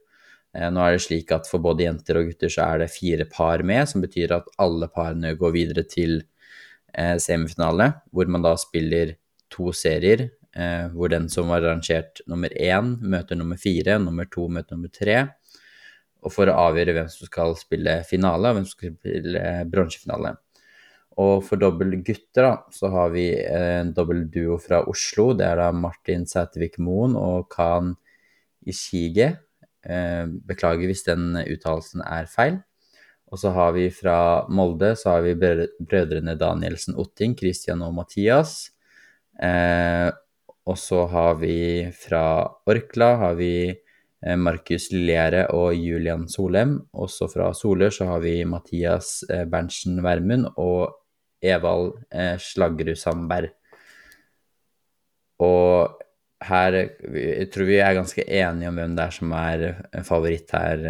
Eh, 0.58 0.72
Nå 0.74 0.82
er 0.82 0.96
det 0.96 1.04
slik 1.06 1.32
at 1.36 1.50
for 1.50 1.62
både 1.64 1.86
jenter 1.86 2.20
og 2.20 2.32
gutter 2.32 2.52
så 2.52 2.66
er 2.66 2.84
det 2.84 2.94
fire 2.94 3.28
par 3.30 3.64
med, 3.68 3.86
som 3.90 4.04
betyr 4.04 4.34
at 4.40 4.50
alle 4.64 4.90
parene 4.94 5.36
går 5.38 5.54
videre 5.54 5.86
til 5.90 6.20
eh, 6.94 7.18
semifinale, 7.22 7.92
hvor 8.12 8.32
man 8.32 8.46
da 8.46 8.56
spiller 8.60 9.14
to 9.54 9.72
serier, 9.76 10.28
eh, 10.58 10.88
hvor 10.94 11.14
den 11.14 11.30
som 11.32 11.54
var 11.54 11.66
rangert 11.66 12.24
nummer 12.28 12.50
én, 12.50 12.96
møter 13.02 13.38
nummer 13.40 13.60
fire, 13.62 14.00
nummer 14.02 14.30
to 14.32 14.48
møter 14.50 14.76
nummer 14.76 14.94
tre. 14.94 15.22
Og 16.26 16.34
for 16.34 16.50
å 16.50 16.58
avgjøre 16.68 16.98
hvem 16.98 17.08
som 17.14 17.30
skal 17.30 17.56
spille 17.60 18.02
finale, 18.10 18.50
og 18.50 18.58
hvem 18.58 18.66
som 18.68 18.80
skal 18.80 18.98
spille 18.98 19.48
bronsefinale. 19.72 20.34
Og 21.18 21.40
for 21.46 21.58
dobbel 21.62 21.96
gutter, 22.06 22.46
da, 22.46 22.52
så 22.74 22.90
har 22.94 23.14
vi 23.14 23.30
en 23.50 23.94
dobbel 23.96 24.26
duo 24.34 24.58
fra 24.62 24.84
Oslo. 24.90 25.32
Det 25.38 25.46
er 25.48 25.58
da 25.62 25.72
Martin 25.74 26.28
Sætervik 26.30 26.78
Moen 26.84 27.16
og 27.18 27.48
Khan 27.54 27.96
Ishige. 28.70 29.32
Eh, 29.88 30.26
Beklager 30.48 30.90
hvis 30.90 31.06
den 31.08 31.38
uttalelsen 31.48 32.04
er 32.04 32.28
feil. 32.32 32.60
Og 33.28 33.40
så 33.42 33.52
har 33.56 33.74
vi 33.76 33.90
fra 33.92 34.48
Molde 34.48 34.94
så 34.96 35.18
har 35.18 35.26
vi 35.26 35.36
brødrene 35.36 36.38
Danielsen 36.40 36.96
Otting, 37.00 37.36
Christian 37.38 37.84
og 37.84 37.96
Mathias. 37.98 38.70
Eh, 39.44 40.08
og 40.68 40.80
så 40.80 41.04
har 41.12 41.36
vi 41.42 41.58
fra 41.96 42.24
Orkla 42.68 43.10
har 43.22 43.36
vi 43.40 43.52
eh, 43.68 44.38
Markus 44.40 44.90
Lilliere 44.94 45.46
og 45.56 45.76
Julian 45.76 46.28
Solem. 46.32 46.78
Også 46.94 47.28
fra 47.32 47.52
Solør 47.56 47.92
så 48.00 48.08
har 48.14 48.24
vi 48.24 48.40
Mathias 48.48 49.22
eh, 49.30 49.44
Berntsen 49.48 50.00
Vermund 50.04 50.54
og 50.56 50.96
Evald 51.44 52.00
Slaggerud 52.42 52.98
Sandberg. 52.98 53.52
Og 55.46 55.97
her 56.46 56.76
Jeg 56.78 57.48
tror 57.50 57.66
vi 57.66 57.80
er 57.82 57.98
ganske 57.98 58.22
enige 58.22 58.70
om 58.70 58.78
hvem 58.78 58.96
det 58.98 59.06
er 59.08 59.16
som 59.16 59.32
er 59.34 59.68
favoritt 60.06 60.52
her, 60.54 60.84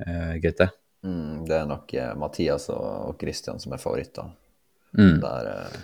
uh, 0.00 0.34
Gaute. 0.42 0.70
Mm, 1.02 1.46
det 1.48 1.56
er 1.56 1.68
nok 1.68 1.94
eh, 1.96 2.12
Mathias 2.18 2.68
og, 2.74 3.14
Christian 3.20 3.60
som 3.60 3.72
er 3.72 3.80
favoritter. 3.80 4.28
Mm. 4.98 5.20
Der 5.22 5.48
eh, 5.54 5.78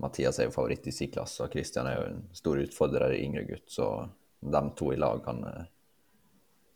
Mathias 0.00 0.40
er 0.40 0.48
jo 0.48 0.54
favoritt 0.54 0.86
i 0.88 0.94
sin 0.94 1.12
klasse, 1.12 1.42
og 1.44 1.52
Christian 1.52 1.88
er 1.90 1.98
jo 1.98 2.06
en 2.12 2.22
stor 2.36 2.62
utfordrer 2.62 3.16
i 3.16 3.24
yngre 3.26 3.44
gutt, 3.50 3.66
så 3.72 3.90
de 4.40 4.62
to 4.78 4.92
i 4.94 5.00
lag 5.00 5.20
kan, 5.24 5.44
eh, 5.50 5.68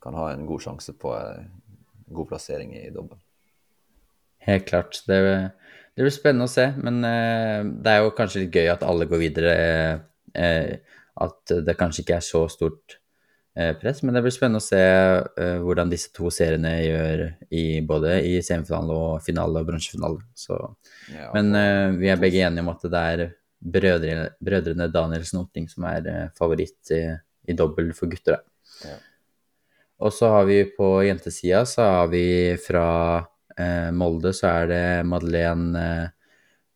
kan 0.04 0.16
ha 0.20 0.30
en 0.34 0.46
god 0.48 0.66
sjanse 0.66 0.96
på 1.00 1.14
god 2.10 2.28
plassering 2.28 2.74
i 2.76 2.90
dobbel. 2.92 3.20
Helt 4.44 4.66
klart. 4.68 5.02
Det, 5.06 5.20
det, 5.94 6.02
blir 6.02 6.12
spennende 6.12 6.48
å 6.48 6.50
se, 6.50 6.64
men 6.80 7.02
uh, 7.04 7.60
det 7.60 7.92
er 7.92 7.98
jo 8.00 8.14
kanskje 8.16 8.46
litt 8.46 8.56
gøy 8.56 8.70
at 8.72 8.86
alle 8.88 9.04
går 9.06 9.20
videre. 9.20 9.52
Uh, 10.36 10.76
at 11.20 11.52
det 11.66 11.76
kanskje 11.76 12.04
ikke 12.04 12.16
er 12.20 12.24
så 12.24 12.44
stort 12.48 12.96
uh, 13.58 13.74
press, 13.80 14.00
men 14.04 14.16
det 14.16 14.22
blir 14.24 14.34
spennende 14.34 14.62
å 14.62 14.64
se 14.64 14.80
hvordan 15.60 15.90
disse 15.90 16.12
to 16.16 16.30
seriene 16.32 16.72
gjør 16.84 17.24
i 17.52 17.64
både 17.84 18.14
i 18.28 18.38
semifinale 18.46 18.96
og 18.96 19.26
finale 19.26 19.60
og 19.60 19.68
bronsefinale. 19.68 20.22
Ja, 21.12 21.28
men 21.34 21.98
vi 22.00 22.08
er 22.08 22.22
begge 22.22 22.46
enige 22.46 22.64
om 22.64 22.72
at 22.72 22.86
det 22.86 23.04
er 23.12 23.26
brødre, 23.60 24.30
brødrene 24.40 24.88
Danielsen 24.94 25.42
Otting 25.42 25.68
som 25.68 25.84
er 25.90 26.32
favoritt 26.38 26.94
i, 26.94 27.02
i 27.50 27.58
dobbel 27.58 27.92
for 27.96 28.12
gutter. 28.12 28.40
Ja. 28.86 28.96
Og 30.00 30.12
så 30.16 30.30
har 30.32 30.46
vi 30.48 30.62
på 30.76 31.02
jentesida 31.04 31.64
så 31.68 31.84
har 31.84 32.08
vi 32.12 32.56
fra 32.60 32.86
eh, 33.58 33.90
Molde 33.92 34.32
så 34.36 34.48
er 34.62 34.70
det 34.70 34.84
Madeleine 35.08 35.84
eh, 35.84 36.08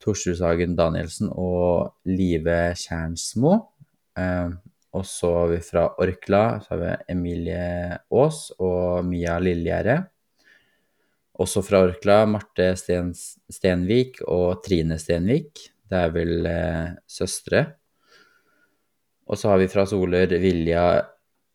Torsrudhagen 0.05 0.77
Danielsen 0.79 1.31
og 1.33 1.95
Live 2.09 2.75
Kjernsmo. 2.79 3.57
Eh, 4.19 4.51
og 4.95 5.07
så 5.09 5.31
har 5.41 5.49
vi 5.51 5.61
fra 5.65 5.89
Orkla 5.99 6.43
så 6.63 6.75
har 6.75 6.83
vi 6.83 6.91
Emilie 7.15 7.97
Aas 8.15 8.45
og 8.63 9.07
Mia 9.09 9.39
Lillegjerde. 9.43 10.03
Også 11.43 11.65
fra 11.67 11.81
Orkla 11.89 12.21
Marte 12.31 12.69
Sten, 12.79 13.11
Stenvik 13.51 14.21
og 14.29 14.61
Trine 14.63 15.01
Stenvik. 15.03 15.65
Det 15.91 15.99
er 15.99 16.15
vel 16.15 16.47
eh, 16.47 16.93
søstre. 17.11 17.65
Og 19.27 19.41
så 19.41 19.51
har 19.51 19.59
vi 19.59 19.71
fra 19.73 19.87
Soler 19.89 20.31
Vilja 20.39 20.85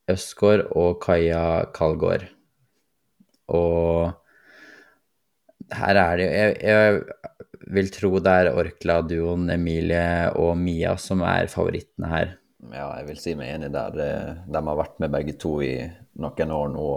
Østgård 0.10 0.65
og 0.75 0.98
Kaja 1.03 1.70
Kalgård. 1.75 2.25
Og 3.53 4.10
her 5.79 6.00
er 6.01 6.18
det 6.18 6.25
jo 6.25 6.32
jeg, 6.34 6.56
jeg, 6.65 7.01
vil 7.70 7.90
tro 7.94 8.18
det 8.24 8.36
er 8.42 8.52
Orkla-duoen 8.58 9.50
Emilie 9.54 10.30
og 10.40 10.56
Mia 10.58 10.96
som 11.02 11.24
er 11.26 11.50
favorittene 11.52 12.10
her. 12.10 12.32
Ja, 12.70 12.90
jeg 13.00 13.08
vil 13.08 13.20
si 13.22 13.36
meg 13.40 13.54
enig 13.54 13.70
der. 13.72 14.00
De 14.50 14.62
har 14.68 14.80
vært 14.80 14.98
med 15.00 15.14
begge 15.14 15.36
to 15.40 15.60
i 15.64 15.76
noen 16.20 16.54
år 16.56 16.72
nå. 16.74 16.88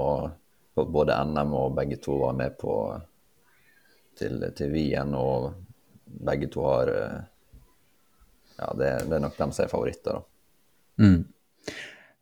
og 0.76 0.88
Både 0.92 1.18
NM 1.28 1.52
og 1.54 1.74
begge 1.76 2.00
to 2.02 2.16
var 2.22 2.36
med 2.36 2.56
på 2.58 2.74
til, 4.18 4.40
til 4.56 4.72
Wien, 4.72 5.12
og 5.14 5.52
begge 6.06 6.48
to 6.52 6.64
har 6.66 6.92
Ja, 8.56 8.68
det, 8.78 8.88
det 9.08 9.16
er 9.16 9.22
nok 9.24 9.36
dem 9.38 9.52
som 9.52 9.64
er 9.64 9.70
favoritter, 9.72 10.20
da. 10.20 10.22
Mm. 11.02 11.22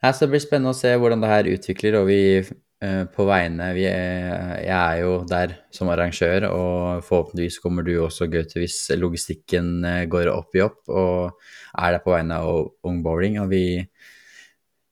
Ja, 0.00 0.12
så 0.12 0.25
det 0.25 0.30
blir 0.33 0.42
spennende 0.42 0.73
å 0.73 0.78
se 0.78 0.92
hvordan 0.97 1.21
det 1.21 1.30
her 1.30 1.49
utvikler, 1.50 1.99
og 1.99 2.07
vi 2.09 2.21
Eh, 2.40 2.69
på 3.12 3.26
vegne 3.28 3.66
vi 3.76 3.82
Jeg 3.84 4.70
er 4.72 5.00
jo 5.02 5.18
der 5.28 5.52
som 5.75 5.90
arrangør, 5.92 6.46
og 6.49 7.04
forhåpentligvis 7.04 7.58
kommer 7.60 7.84
du 7.84 7.92
også, 8.00 8.28
Gaute, 8.32 8.56
hvis 8.60 8.78
logistikken 8.96 9.84
eh, 9.84 10.06
går 10.08 10.30
opp 10.32 10.56
i 10.56 10.64
opp, 10.64 10.80
og 10.88 11.37
er 11.76 11.92
der 11.92 12.04
på 12.04 12.14
vegne 12.14 12.40
av 12.40 12.70
Ung 12.88 13.02
Bowling. 13.04 13.37
Og 13.42 13.50
vi, 13.52 13.82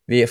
vi 0.09 0.23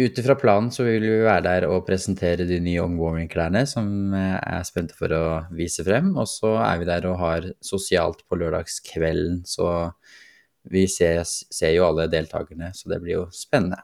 ut 0.00 0.18
ifra 0.20 0.36
planen 0.38 0.70
så 0.72 0.84
vil 0.86 1.04
vi 1.04 1.16
være 1.24 1.44
der 1.46 1.68
og 1.68 1.84
presentere 1.88 2.46
de 2.48 2.60
nye 2.62 2.84
Ung 2.84 2.96
Bowling-klærne 3.00 3.66
som 3.68 4.14
jeg 4.16 4.36
eh, 4.36 4.56
er 4.60 4.68
spente 4.68 4.96
for 4.96 5.16
å 5.16 5.24
vise 5.56 5.84
frem. 5.86 6.12
Og 6.20 6.28
så 6.28 6.56
er 6.62 6.80
vi 6.80 6.88
der 6.88 7.08
og 7.10 7.20
har 7.20 7.52
sosialt 7.64 8.26
på 8.28 8.40
lørdagskvelden, 8.40 9.44
så 9.48 9.90
vi 10.70 10.84
ser, 10.92 11.22
ser 11.24 11.72
jo 11.72 11.86
alle 11.88 12.10
deltakerne, 12.12 12.74
så 12.76 12.92
det 12.92 13.00
blir 13.00 13.22
jo 13.22 13.28
spennende. 13.32 13.80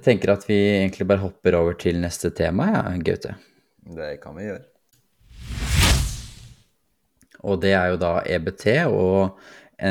Jeg 0.00 0.06
tenker 0.14 0.30
at 0.32 0.46
vi 0.48 0.56
egentlig 0.56 1.04
bare 1.04 1.20
hopper 1.20 1.52
over 1.58 1.74
til 1.76 1.98
neste 2.00 2.30
tema, 2.32 2.70
ja, 2.72 2.80
Gaute. 3.04 3.34
Det 3.84 4.14
kan 4.22 4.32
vi 4.32 4.46
gjøre. 4.46 4.62
Og 7.44 7.58
det 7.60 7.74
er 7.76 7.90
jo 7.92 7.98
da 8.00 8.12
EBT, 8.24 8.64
og 8.88 9.36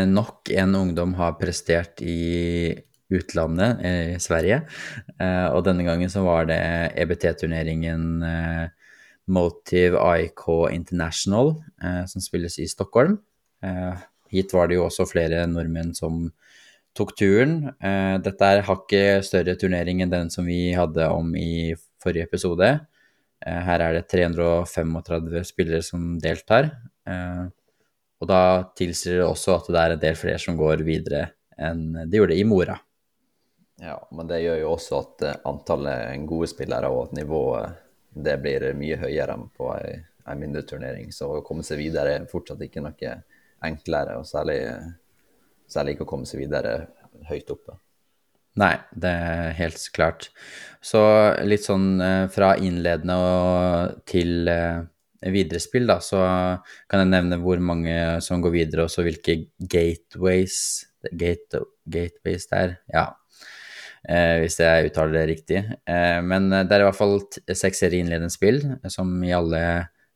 nok 0.09 0.49
en 0.49 0.73
ungdom 0.79 1.13
har 1.19 1.37
prestert 1.37 2.01
i 2.01 2.73
utlandet, 3.13 3.85
i 3.85 4.17
Sverige. 4.17 4.63
Eh, 5.21 5.47
og 5.53 5.61
denne 5.69 5.85
gangen 5.85 6.09
så 6.09 6.25
var 6.25 6.49
det 6.49 6.57
EBT-turneringen 7.05 8.25
eh, 8.25 8.65
Motive 9.29 10.01
IK 10.25 10.45
International, 10.73 11.53
eh, 11.85 12.01
som 12.09 12.25
spilles 12.25 12.57
i 12.57 12.65
Stockholm. 12.65 13.19
Hit 14.33 14.57
var 14.57 14.73
det 14.73 14.81
jo 14.81 14.87
også 14.89 15.05
flere 15.05 15.45
nordmenn 15.53 15.93
som 15.93 16.31
tok 16.97 17.15
turen. 17.17 17.69
Eh, 17.79 18.15
dette 18.23 18.49
er 18.49 18.65
hakket 18.67 19.27
større 19.27 19.55
turnering 19.59 20.03
enn 20.03 20.13
den 20.13 20.31
som 20.33 20.47
vi 20.47 20.71
hadde 20.75 21.07
om 21.13 21.31
i 21.37 21.75
forrige 22.01 22.27
episode. 22.29 22.71
Eh, 23.45 23.61
her 23.67 23.85
er 23.85 23.97
det 23.99 24.07
335 24.11 25.45
spillere 25.47 25.85
som 25.85 26.11
deltar. 26.21 26.71
Eh, 27.07 27.45
og 28.19 28.27
da 28.27 28.41
tilsier 28.75 29.21
det 29.21 29.27
også 29.27 29.55
at 29.55 29.71
det 29.71 29.81
er 29.81 29.95
en 29.95 30.03
del 30.03 30.19
flere 30.19 30.41
som 30.43 30.57
går 30.59 30.83
videre 30.87 31.29
enn 31.59 32.05
de 32.07 32.19
gjorde 32.19 32.35
i 32.35 32.45
Mora. 32.47 32.75
Ja, 33.79 33.95
men 34.11 34.27
det 34.27 34.41
gjør 34.43 34.57
jo 34.59 34.71
også 34.73 34.99
at 34.99 35.27
antallet 35.47 36.25
gode 36.27 36.49
spillere 36.51 36.89
og 36.91 37.05
at 37.07 37.15
nivået 37.15 37.77
det 38.09 38.35
blir 38.41 38.65
mye 38.75 38.97
høyere 38.99 39.35
enn 39.37 39.45
på 39.55 39.69
ei, 39.77 39.99
ei 40.27 40.35
mindre 40.39 40.65
turnering. 40.67 41.13
Så 41.15 41.29
å 41.37 41.43
komme 41.45 41.63
seg 41.63 41.79
videre 41.79 42.17
er 42.17 42.27
fortsatt 42.27 42.59
ikke 42.65 42.83
noe 42.83 43.13
enklere, 43.63 44.17
og 44.19 44.27
særlig 44.27 44.59
Særlig 45.69 45.95
ikke 45.95 46.07
å 46.07 46.11
komme 46.15 46.29
seg 46.29 46.41
videre 46.41 46.73
høyt 47.29 47.51
oppe. 47.53 47.77
Nei, 48.59 48.73
det 48.91 49.09
er 49.13 49.51
helt 49.59 49.83
klart. 49.95 50.31
Så 50.81 51.01
litt 51.45 51.63
sånn 51.63 52.01
eh, 52.01 52.25
fra 52.33 52.55
innledende 52.57 53.15
og 53.21 54.01
til 54.09 54.49
eh, 54.51 54.81
videre 55.29 55.61
spill, 55.63 55.87
da, 55.87 55.99
så 56.03 56.23
kan 56.89 57.03
jeg 57.03 57.11
nevne 57.13 57.39
hvor 57.43 57.61
mange 57.63 57.95
som 58.25 58.41
går 58.43 58.55
videre, 58.55 58.87
og 58.87 58.91
så 58.91 59.05
hvilke 59.05 59.37
gateways 59.59 60.89
gate, 61.11 61.61
Gateways 61.89 62.47
der, 62.49 62.77
ja. 62.91 63.05
Eh, 64.09 64.39
hvis 64.43 64.59
jeg 64.61 64.89
uttaler 64.89 65.17
det 65.17 65.27
riktig. 65.27 65.61
Eh, 65.89 66.19
men 66.23 66.49
det 66.51 66.71
er 66.71 66.83
i 66.83 66.87
hvert 66.87 66.97
fall 66.97 67.19
seks 67.51 67.81
serier 67.83 68.03
innledende 68.03 68.31
spill, 68.31 68.61
som 68.87 69.11
i 69.25 69.33
alle 69.35 69.63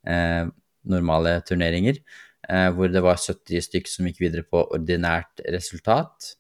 eh, 0.08 0.46
normale 0.90 1.40
turneringer. 1.48 2.00
Eh, 2.50 2.70
hvor 2.76 2.92
det 2.92 3.04
var 3.04 3.20
70 3.20 3.64
stykk 3.70 3.88
som 3.88 4.08
gikk 4.08 4.20
videre 4.26 4.44
på 4.44 4.66
ordinært 4.76 5.44
resultat. 5.54 6.34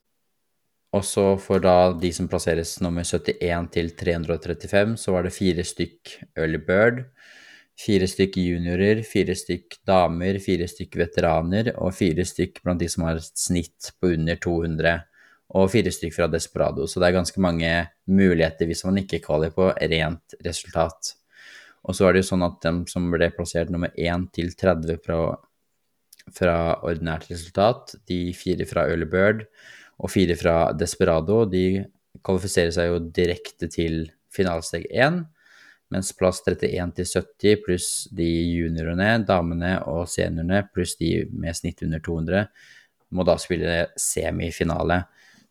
Og 0.93 1.05
så 1.07 1.25
for 1.41 1.63
da 1.63 1.93
de 1.98 2.12
som 2.13 2.27
plasseres 2.29 2.75
nummer 2.83 3.05
71 3.07 3.69
til 3.74 3.93
335, 3.98 4.98
så 5.00 5.15
var 5.15 5.25
det 5.25 5.33
fire 5.33 5.63
stykk 5.65 6.12
early 6.38 6.60
bird, 6.67 7.05
fire 7.79 8.05
stykk 8.10 8.38
juniorer, 8.38 9.01
fire 9.07 9.33
stykk 9.33 9.79
damer, 9.88 10.38
fire 10.43 10.67
stykk 10.69 11.00
veteraner 11.00 11.72
og 11.79 11.95
fire 11.98 12.25
stykk 12.27 12.62
blant 12.62 12.83
de 12.83 12.91
som 12.91 13.07
har 13.07 13.24
snitt 13.24 13.93
på 13.98 14.12
under 14.13 14.38
200, 14.43 15.01
og 15.53 15.72
fire 15.72 15.91
stykk 15.93 16.13
fra 16.17 16.27
Desperado. 16.29 16.86
Så 16.86 17.01
det 17.01 17.10
er 17.10 17.17
ganske 17.17 17.41
mange 17.41 17.72
muligheter 18.05 18.69
hvis 18.69 18.83
man 18.86 19.00
ikke 19.01 19.24
kvaler 19.24 19.55
på 19.55 19.72
rent 19.72 20.38
resultat. 20.45 21.15
Og 21.83 21.98
så 21.98 22.05
er 22.05 22.13
det 22.13 22.24
jo 22.24 22.29
sånn 22.29 22.45
at 22.45 22.62
dem 22.63 22.83
som 22.91 23.10
ble 23.12 23.31
plassert 23.33 23.74
nummer 23.74 23.91
1 23.98 24.29
til 24.36 24.53
30 24.53 25.01
fra 25.03 25.17
fra 26.34 26.80
ordinært 26.86 27.27
resultat, 27.32 27.96
de 28.10 28.34
fire 28.38 28.68
fra 28.70 28.88
Early 28.89 29.08
Bird 29.10 29.46
og 30.00 30.12
fire 30.12 30.38
fra 30.39 30.72
Desperado, 30.77 31.44
de 31.50 31.84
kvalifiserer 32.24 32.74
seg 32.74 32.89
jo 32.89 33.01
direkte 33.13 33.70
til 33.72 34.06
finalesteg 34.34 34.88
1, 34.89 35.24
mens 35.94 36.13
plass 36.18 36.42
31 36.46 36.94
til 36.98 37.10
70 37.10 37.60
pluss 37.65 37.89
de 38.15 38.27
juniorene, 38.27 39.20
damene 39.27 39.75
og 39.89 40.08
seniorene 40.10 40.63
pluss 40.74 40.96
de 40.98 41.27
med 41.30 41.58
snitt 41.58 41.84
under 41.86 42.01
200 42.01 42.48
må 43.13 43.25
da 43.27 43.38
spille 43.42 43.88
semifinale. 44.00 45.03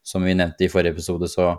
Som 0.02 0.26
vi 0.26 0.35
nevnte 0.35 0.67
i 0.67 0.71
forrige 0.71 0.97
episode, 0.97 1.29
så, 1.31 1.52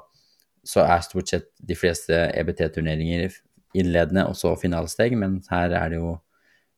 så 0.67 0.83
er 0.83 1.05
stort 1.05 1.31
sett 1.31 1.47
de 1.63 1.77
fleste 1.79 2.17
EBT-turneringer 2.35 3.31
innledende 3.79 4.27
og 4.29 4.35
så 4.37 4.51
finalesteg, 4.59 5.15
men 5.17 5.39
her 5.49 5.73
er 5.79 5.93
det 5.93 6.01
jo 6.01 6.11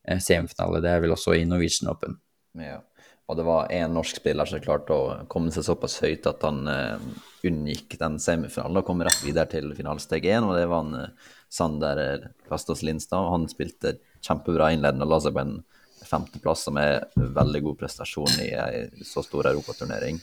eh, 0.08 0.22
semifinale. 0.22 0.84
Det 0.84 0.92
er 0.94 1.02
vel 1.04 1.16
også 1.16 1.36
i 1.36 1.48
Norwegian 1.50 1.90
Open. 1.92 2.20
Ja. 2.60 2.82
Og 3.26 3.40
det 3.40 3.46
var 3.48 3.72
én 3.74 3.94
norsk 3.96 4.20
spiller 4.22 4.46
som 4.46 4.62
klarte 4.62 4.94
å 4.94 5.14
komme 5.32 5.50
seg 5.54 5.66
såpass 5.66 5.98
høyt 6.04 6.28
at 6.30 6.44
han 6.46 6.68
uh, 6.70 7.02
unngikk 7.46 7.98
den 7.98 8.20
semifinalen 8.22 8.82
og 8.82 8.86
kom 8.86 9.02
rett 9.06 9.24
videre 9.26 9.50
til 9.50 9.72
finalesteg 9.78 10.28
én, 10.30 10.46
og 10.46 10.54
det 10.58 10.68
var 10.70 10.84
han 10.84 11.08
uh, 11.08 11.32
Sander 11.50 12.30
Plastås 12.46 12.84
Lindstad. 12.86 13.32
Han 13.34 13.48
spilte 13.50 13.98
kjempebra 14.22 14.70
innledende 14.76 15.08
og 15.08 15.16
la 15.16 15.22
seg 15.26 15.34
på 15.34 15.42
en 15.42 15.58
femteplass, 16.06 16.68
som 16.68 16.78
er 16.78 17.08
veldig 17.16 17.64
god 17.66 17.80
prestasjon 17.82 18.42
i 18.44 18.52
ei 18.54 18.86
så 19.08 19.26
stor 19.26 19.50
europaturnering. 19.50 20.22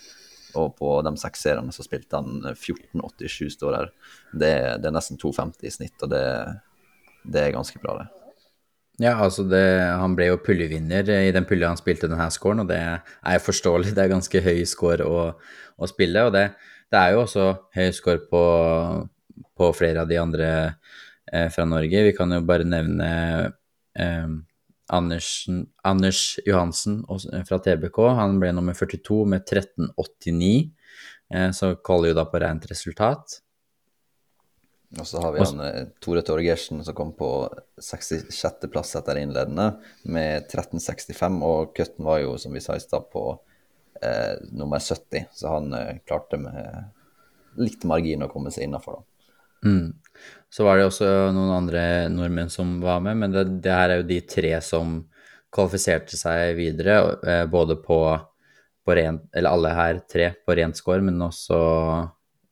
Og 0.60 0.74
på 0.78 0.94
de 1.02 1.14
seks 1.18 1.42
seriene 1.46 1.74
så 1.74 1.82
spilte 1.82 2.20
han 2.20 2.52
14,87 2.52 3.50
står 3.56 3.78
her. 3.80 3.92
Det, 4.30 4.52
det, 4.78 4.88
er 4.88 4.94
nesten 4.94 5.18
2,50 5.18 5.66
i 5.66 5.72
snitt, 5.74 5.96
og 6.04 6.12
det, 6.12 6.24
det 7.24 7.46
er 7.48 7.56
ganske 7.56 7.82
bra, 7.82 8.02
det. 8.02 8.22
Ja, 9.02 9.16
altså 9.18 9.42
det, 9.50 9.62
han 9.99 10.12
ble 10.14 10.28
jo 10.28 10.40
puljevinner 10.44 11.09
i 11.11 11.32
den 11.35 11.47
pulja 11.49 11.73
han 11.73 11.80
spilte 11.80 12.11
denne 12.11 12.28
scoren, 12.30 12.62
og 12.62 12.68
det 12.71 12.78
er 12.78 13.42
forståelig. 13.42 13.97
Det 13.97 14.04
er 14.04 14.12
ganske 14.12 14.42
høy 14.44 14.61
score 14.68 15.09
å, 15.09 15.25
å 15.75 15.88
spille, 15.90 16.23
og 16.28 16.37
det, 16.37 16.44
det, 16.92 17.00
er 17.00 17.16
jo 17.16 17.25
også 17.25 17.49
høy 17.75 17.88
score 17.97 18.23
på, 18.30 18.44
på 19.59 19.73
flere 19.75 20.04
av 20.04 20.12
de 20.12 20.21
andre 20.23 20.52
eh, 21.32 21.49
fra 21.50 21.66
Norge. 21.66 22.04
Vi 22.06 22.14
kan 22.14 22.37
jo 22.37 22.44
bare 22.47 22.68
nevne 22.68 23.11
eh, 23.99 24.30
Andersen, 24.92 25.64
Anders 25.88 26.23
Johansen 26.47 27.00
fra 27.49 27.59
TBK. 27.64 27.99
Han 28.21 28.38
ble 28.42 28.52
nummer 28.54 28.76
42 28.76 29.23
med 29.35 29.49
13,89, 29.49 30.52
eh, 31.35 31.50
så 31.56 31.75
kaller 31.82 32.12
jo 32.12 32.21
da 32.21 32.28
på 32.30 32.44
rent 32.44 32.71
resultat. 32.71 33.40
Og 35.00 35.06
så 35.08 35.20
har 35.22 35.32
vi 35.32 35.40
han 35.40 35.61
eh, 35.64 35.84
Tore 36.04 36.22
Torgersen 36.26 36.82
som 36.84 36.96
kom 36.96 37.14
på 37.16 37.28
66.-plass 37.80 38.96
etter 39.00 39.22
innledende 39.22 39.70
med 40.04 40.50
13,65, 40.50 41.38
og 41.46 41.72
cutten 41.76 42.04
var 42.08 42.20
jo, 42.20 42.34
som 42.40 42.52
vi 42.52 42.61
sa 42.61 42.76
i 42.76 42.82
stad, 42.82 43.08
på 43.12 43.25
eh, 44.02 44.34
nummer 44.52 44.82
70, 44.82 45.30
så 45.32 45.54
han 45.54 45.72
eh, 45.78 46.02
klarte 46.06 46.40
med 46.40 47.62
litt 47.62 47.84
margin 47.88 48.26
å 48.26 48.30
komme 48.32 48.52
seg 48.52 48.68
innafor, 48.68 49.00
da. 49.00 49.08
Mm. 49.62 49.92
Så 50.50 50.64
var 50.66 50.76
det 50.76 50.88
også 50.88 51.08
noen 51.32 51.52
andre 51.54 51.82
nordmenn 52.12 52.50
som 52.52 52.75
var 52.82 53.00
med, 53.04 53.16
men 53.16 53.32
det, 53.32 53.44
det 53.64 53.72
her 53.72 53.92
er 53.92 54.02
jo 54.02 54.08
de 54.11 54.18
tre 54.28 54.56
som 54.64 54.99
kvalifiserte 55.52 56.18
seg 56.18 56.56
videre, 56.58 56.99
eh, 57.25 57.44
både 57.49 57.78
på, 57.80 58.00
på 58.84 58.96
rent 58.99 59.25
Eller 59.32 59.54
alle 59.54 59.72
her 59.76 60.00
tre 60.11 60.32
på 60.44 60.56
rent 60.58 60.76
score, 60.76 61.00
men 61.04 61.20
også 61.25 61.61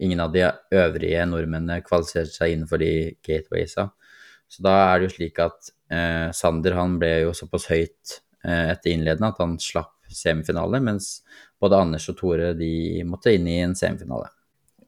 ingen 0.01 0.21
av 0.25 0.33
de 0.35 0.47
øvrige 0.75 1.27
nordmennene 1.29 1.85
kvalifiserte 1.85 2.33
seg 2.35 2.55
innenfor 2.55 2.81
de 2.83 2.93
gatewaysa. 3.27 3.91
Så 4.51 4.65
da 4.67 4.75
er 4.89 4.99
det 4.99 5.11
jo 5.11 5.15
slik 5.15 5.39
at 5.43 5.71
eh, 5.93 6.33
Sander 6.35 6.75
han 6.79 6.99
ble 6.99 7.13
jo 7.27 7.37
såpass 7.37 7.69
høyt 7.71 8.19
eh, 8.43 8.73
etter 8.73 8.95
innledende 8.95 9.31
at 9.31 9.41
han 9.43 9.59
slapp 9.63 9.95
semifinale, 10.11 10.81
mens 10.83 11.21
både 11.63 11.79
Anders 11.85 12.09
og 12.11 12.19
Tore 12.19 12.53
de 12.59 13.05
måtte 13.07 13.35
inn 13.37 13.47
i 13.47 13.61
en 13.63 13.77
semifinale. 13.79 14.33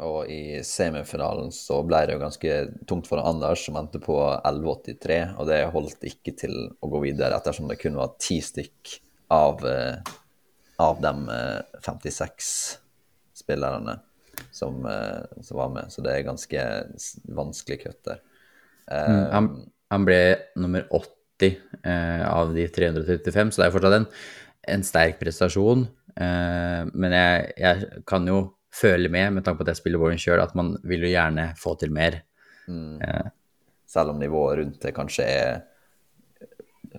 Og 0.02 0.26
i 0.33 0.59
semifinalen 0.66 1.52
så 1.54 1.78
ble 1.87 2.00
det 2.09 2.16
jo 2.16 2.23
ganske 2.25 2.57
tungt 2.90 3.07
for 3.07 3.23
Anders, 3.23 3.62
som 3.69 3.78
endte 3.78 4.00
på 4.02 4.16
11,83. 4.19 5.19
Og 5.37 5.47
det 5.47 5.61
holdt 5.75 6.09
ikke 6.09 6.35
til 6.42 6.57
å 6.83 6.90
gå 6.90 7.04
videre, 7.04 7.38
ettersom 7.38 7.69
det 7.71 7.78
kun 7.78 8.00
var 8.00 8.16
ti 8.19 8.40
stykk 8.42 8.97
av, 9.37 9.62
eh, 9.69 10.14
av 10.83 11.04
de 11.04 11.12
56 11.85 12.49
eh, 12.73 12.81
spillerne 13.42 14.00
som, 14.51 14.87
eh, 14.87 15.41
som, 15.41 15.59
var 15.59 15.73
med. 15.75 15.93
Så 15.93 16.05
det 16.05 16.15
er 16.15 16.29
ganske 16.29 16.67
vanskelig 17.37 17.81
kutt 17.85 18.01
der. 18.09 18.23
Mm, 18.93 19.27
han, 19.31 19.51
han, 19.95 20.07
ble 20.07 20.23
nummer 20.59 20.87
80 20.91 21.53
eh, 21.87 22.25
av 22.27 22.55
de 22.55 22.67
335, 22.69 23.53
så 23.53 23.62
det 23.62 23.69
er 23.69 23.75
fortsatt 23.75 23.99
en, 24.01 24.09
en 24.75 24.87
sterk 24.87 25.21
prestasjon. 25.23 25.87
Eh, 26.17 26.81
men 26.93 27.17
jeg, 27.17 27.53
jeg, 27.62 28.03
kan 28.09 28.27
jo 28.29 28.43
føle 28.73 29.11
med, 29.12 29.37
med 29.37 29.45
tanke 29.45 29.61
på 29.61 29.67
at 29.67 29.75
jeg 29.75 29.83
spiller 29.83 30.03
Warren 30.03 30.21
sjøl, 30.21 30.41
at 30.43 30.57
man 30.59 30.75
vil 30.89 31.07
jo 31.07 31.12
gjerne 31.12 31.51
få 31.61 31.77
til 31.81 31.93
mer. 31.95 32.23
Mm. 32.69 32.99
Eh. 33.05 33.29
Selv 33.89 34.15
om 34.15 34.21
nivået 34.21 34.62
rundt 34.62 34.81
det 34.83 34.95
kanskje 34.97 35.29
er 35.29 35.61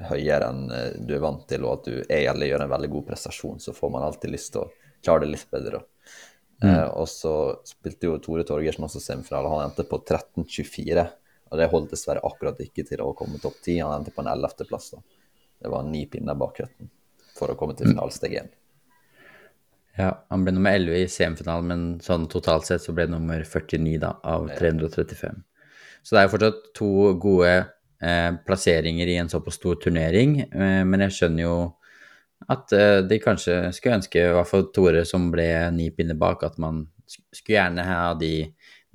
høyere 0.09 0.49
enn 0.49 0.69
eh, 0.73 0.99
du 1.05 1.15
er 1.17 1.23
vant 1.23 1.45
til, 1.49 1.65
og 1.65 1.79
at 1.79 1.89
du 1.89 1.97
egentlig 2.03 2.51
gjør 2.51 2.65
en 2.65 2.73
veldig 2.73 2.91
god 2.95 3.07
prestasjon, 3.11 3.61
så 3.61 3.75
får 3.75 3.93
man 3.93 4.05
alltid 4.07 4.33
lyst 4.33 4.53
til 4.55 4.65
å 4.65 4.71
klare 5.03 5.25
det 5.25 5.33
litt 5.33 5.49
bedre. 5.53 5.83
Mm. 6.63 6.71
Eh, 6.71 6.87
og 6.95 7.09
så 7.11 7.35
spilte 7.67 8.07
jo 8.07 8.17
Tore 8.23 8.45
Torgersen 8.47 8.87
også 8.87 9.01
semifinale. 9.03 9.51
Han 9.51 9.67
endte 9.67 9.85
på 9.89 9.99
13-24. 9.99 11.05
Og 11.51 11.59
det 11.59 11.69
holdt 11.69 11.93
dessverre 11.93 12.23
akkurat 12.25 12.59
ikke 12.63 12.85
til 12.87 13.03
å 13.03 13.11
komme 13.17 13.41
topp 13.41 13.59
ti. 13.65 13.77
Han 13.81 13.99
endte 13.99 14.15
på 14.15 14.23
en 14.23 14.31
ellevteplass. 14.31 14.93
Det 15.61 15.71
var 15.71 15.85
ni 15.85 16.05
pinner 16.09 16.37
bak 16.39 16.57
cutten 16.57 16.89
for 17.33 17.51
å 17.51 17.57
komme 17.59 17.75
til 17.77 17.89
mm. 17.89 17.95
finalesteg 17.95 18.37
én. 18.41 18.51
Ja, 19.97 20.09
han 20.33 20.41
ble 20.45 20.55
nummer 20.55 20.73
11 20.73 21.03
i 21.03 21.09
semifinalen, 21.11 21.69
men 21.69 21.81
sånn 22.01 22.25
totalt 22.31 22.65
sett 22.65 22.81
så 22.81 22.95
ble 22.95 23.05
det 23.05 23.13
nummer 23.13 23.43
49 23.45 23.99
da, 24.01 24.15
av 24.25 24.47
335. 24.57 25.43
Så 26.01 26.15
det 26.15 26.21
er 26.21 26.25
jo 26.25 26.31
fortsatt 26.33 26.63
to 26.79 26.89
gode 27.21 27.51
eh, 27.53 28.31
plasseringer 28.47 29.11
i 29.11 29.19
en 29.21 29.29
såpass 29.29 29.59
stor 29.59 29.77
turnering, 29.83 30.39
eh, 30.47 30.81
men 30.89 31.05
jeg 31.05 31.17
skjønner 31.19 31.45
jo 31.45 31.57
at 32.51 32.73
uh, 32.75 32.99
de 33.07 33.19
kanskje 33.23 33.57
skulle 33.75 33.99
ønske, 34.01 34.19
i 34.19 34.35
hvert 34.35 34.49
fall 34.49 34.67
Tore 34.75 35.03
som 35.07 35.29
ble 35.33 35.47
ni 35.75 35.89
pinner 35.95 36.17
bak, 36.19 36.43
at 36.47 36.59
man 36.61 36.85
skulle 37.07 37.57
gjerne 37.57 37.85
ha 37.87 38.13
de 38.19 38.35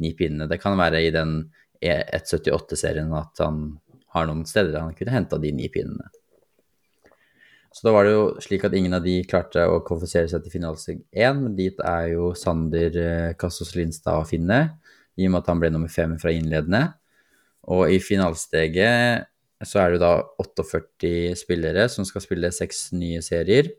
ni 0.03 0.13
pinnene. 0.19 0.49
Det 0.51 0.61
kan 0.63 0.79
være 0.79 1.03
i 1.05 1.13
den 1.15 1.41
178-serien 1.85 3.13
at 3.15 3.43
han 3.45 3.79
har 4.15 4.27
noen 4.27 4.47
steder 4.49 4.81
han 4.81 4.97
kunne 4.99 5.15
henta 5.15 5.39
de 5.41 5.53
ni 5.55 5.69
pinnene. 5.73 6.09
Så 7.75 7.85
da 7.85 7.93
var 7.95 8.07
det 8.07 8.15
jo 8.15 8.23
slik 8.43 8.65
at 8.67 8.75
ingen 8.75 8.97
av 8.97 9.05
de 9.05 9.21
klarte 9.29 9.63
å 9.69 9.83
kvalifisere 9.87 10.31
seg 10.31 10.43
til 10.43 10.55
finalesteg 10.57 11.03
1, 11.13 11.43
men 11.45 11.57
dit 11.59 11.83
er 11.85 12.13
jo 12.15 12.33
Sander 12.39 12.97
uh, 12.97 13.35
Kassos 13.39 13.75
Lindstad 13.77 14.23
å 14.23 14.29
finne, 14.29 14.63
i 15.19 15.27
og 15.29 15.35
med 15.35 15.43
at 15.43 15.51
han 15.53 15.61
ble 15.61 15.71
nummer 15.75 15.93
fem 15.93 16.17
fra 16.19 16.33
innledende. 16.35 16.85
Og 17.69 17.91
i 17.93 17.99
finalesteget 18.01 19.29
så 19.67 19.81
er 19.83 19.95
det 19.95 20.03
da 20.03 20.13
48 20.39 21.35
spillere 21.39 21.89
som 21.91 22.07
skal 22.07 22.23
spille 22.23 22.51
seks 22.55 22.89
nye 22.95 23.23
serier. 23.25 23.73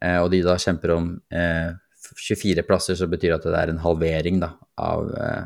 Eh, 0.00 0.18
og 0.18 0.30
de 0.32 0.42
da 0.42 0.56
kjemper 0.58 0.94
om 0.96 1.12
eh, 1.30 1.70
24 2.16 2.64
plasser, 2.66 2.98
så 2.98 3.08
betyr 3.10 3.34
det 3.34 3.38
at 3.38 3.48
det 3.48 3.58
er 3.60 3.72
en 3.72 3.82
halvering 3.84 4.40
da, 4.42 4.54
av, 4.80 5.10
eh, 5.14 5.44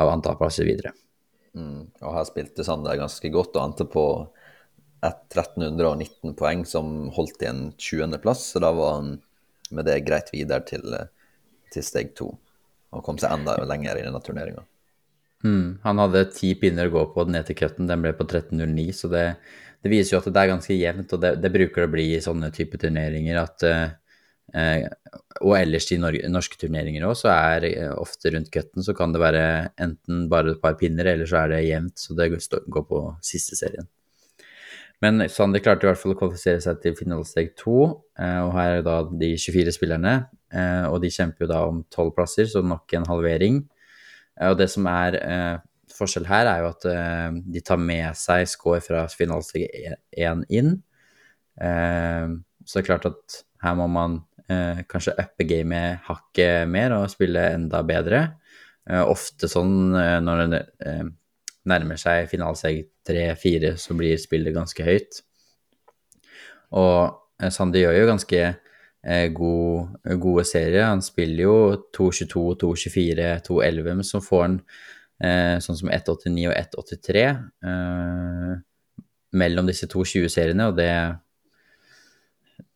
av 0.00 0.12
antall 0.14 0.38
plasser 0.40 0.68
videre. 0.68 0.94
Mm, 1.52 1.90
og 2.00 2.14
her 2.16 2.24
spilte 2.28 2.64
Sander 2.64 2.96
ganske 2.96 3.32
godt 3.34 3.58
og 3.58 3.66
endte 3.66 3.88
på 3.92 4.06
1319 5.02 6.36
poeng, 6.38 6.64
som 6.68 7.10
holdt 7.12 7.44
i 7.44 7.50
en 7.50 7.64
20.-plass. 7.76 8.46
Så 8.54 8.62
da 8.62 8.72
var 8.76 9.00
han 9.00 9.16
med 9.72 9.88
det 9.90 10.00
greit 10.06 10.30
videre 10.32 10.64
til, 10.64 10.86
til 11.74 11.84
steg 11.84 12.14
to. 12.16 12.30
Og 12.92 13.04
kom 13.04 13.18
seg 13.20 13.34
enda 13.34 13.58
lenger 13.66 13.98
i 13.98 14.06
denne 14.06 14.20
turneringa. 14.24 14.64
Mm, 15.42 15.80
han 15.82 15.98
hadde 15.98 16.28
ti 16.36 16.52
pinner 16.58 16.86
å 16.86 16.94
gå 16.94 17.02
på 17.14 17.24
ned 17.30 17.48
til 17.48 17.58
cutten, 17.58 17.88
den 17.90 18.04
ble 18.04 18.12
på 18.14 18.26
13.09, 18.28 18.84
så 18.94 19.10
det, 19.10 19.24
det, 19.82 19.90
viser 19.90 20.14
jo 20.14 20.20
at 20.20 20.28
det 20.30 20.42
er 20.42 20.52
ganske 20.52 20.76
jevnt, 20.76 21.14
og 21.16 21.24
det, 21.24 21.32
det 21.42 21.50
bruker 21.54 21.82
det 21.82 21.88
å 21.88 21.94
bli 21.96 22.06
i 22.14 22.22
sånne 22.22 22.52
type 22.54 22.78
turneringer 22.78 23.40
at 23.42 23.66
eh, 23.66 24.86
Og 25.42 25.56
ellers 25.56 25.88
i 25.94 25.98
Norge, 25.98 26.28
norske 26.30 26.58
turneringer 26.60 27.08
òg, 27.08 27.16
så 27.18 27.32
er 27.32 27.66
eh, 27.72 27.90
ofte 27.90 28.30
rundt 28.34 28.52
cutten 28.54 28.86
så 28.86 28.94
kan 28.94 29.14
det 29.14 29.22
være 29.22 29.42
enten 29.82 30.28
bare 30.30 30.54
et 30.54 30.62
par 30.62 30.78
pinner, 30.78 31.10
eller 31.10 31.26
så 31.26 31.42
er 31.42 31.56
det 31.56 31.64
jevnt, 31.66 31.98
så 31.98 32.14
det 32.18 32.30
går 32.38 32.86
på 32.86 33.02
siste 33.26 33.58
serien. 33.58 33.90
Men 35.02 35.24
Sander 35.26 35.58
klarte 35.58 35.82
i 35.82 35.90
hvert 35.90 35.98
fall 35.98 36.14
å 36.14 36.18
kvalifisere 36.20 36.62
seg 36.62 36.78
til 36.84 36.94
finalesteg 36.94 37.56
to, 37.58 37.78
eh, 38.14 38.38
og 38.44 38.54
her 38.54 38.78
er 38.78 38.84
da 38.86 39.00
de 39.10 39.32
24 39.34 39.74
spillerne, 39.74 40.12
eh, 40.54 40.84
og 40.86 41.00
de 41.02 41.10
kjemper 41.10 41.42
jo 41.42 41.50
da 41.50 41.64
om 41.66 41.82
tolv 41.90 42.14
plasser, 42.14 42.46
så 42.46 42.62
nok 42.62 42.94
en 42.94 43.08
halvering. 43.10 43.64
Eh, 44.42 44.50
og 44.50 44.58
det 44.58 44.68
som 44.72 44.88
er 44.90 45.18
eh, 45.20 45.54
forskjell 45.92 46.26
her, 46.28 46.50
er 46.50 46.64
jo 46.64 46.72
at 46.72 46.88
eh, 46.90 47.38
de 47.54 47.62
tar 47.64 47.80
med 47.80 48.18
seg 48.18 48.48
score 48.50 48.82
fra 48.84 49.06
finalesteg 49.12 49.68
1 50.18 50.44
inn. 50.52 50.74
Eh, 51.60 52.36
så 52.64 52.78
det 52.78 52.82
er 52.82 52.90
klart 52.90 53.08
at 53.10 53.42
her 53.62 53.78
må 53.78 53.88
man 53.92 54.20
eh, 54.50 54.82
kanskje 54.90 55.16
uppe 55.22 55.46
gamet 55.48 56.06
hakket 56.08 56.70
mer 56.70 56.96
og 56.98 57.10
spille 57.12 57.50
enda 57.56 57.82
bedre. 57.86 58.24
Eh, 58.88 59.02
ofte 59.02 59.50
sånn 59.50 59.92
når 59.94 60.46
det 60.50 60.62
nærmer 61.68 62.00
seg 62.00 62.30
finalesteg 62.30 62.88
3-4, 63.06 63.76
så 63.78 63.94
blir 63.98 64.18
spillet 64.18 64.54
ganske 64.54 64.86
høyt. 64.86 65.20
Og 66.78 67.50
Sandi 67.52 67.82
gjør 67.82 67.96
jo 67.98 68.08
ganske 68.08 68.40
god, 69.34 69.96
gode 70.22 70.44
serier. 70.46 70.84
Han 70.86 71.02
spiller 71.02 71.42
jo 71.42 71.54
2.22, 71.96 72.42
2.24, 72.60 73.30
2.11, 73.48 73.88
men 73.88 74.06
så 74.06 74.20
får 74.22 74.42
han 74.44 74.58
eh, 75.22 75.56
sånn 75.64 75.78
som 75.80 75.90
1.89 75.90 76.48
og 76.50 76.54
1.83 76.54 77.24
eh, 77.26 78.54
mellom 79.42 79.68
disse 79.70 79.88
to 79.90 80.04
20-seriene, 80.06 80.70
og 80.70 80.78
det 80.78 80.92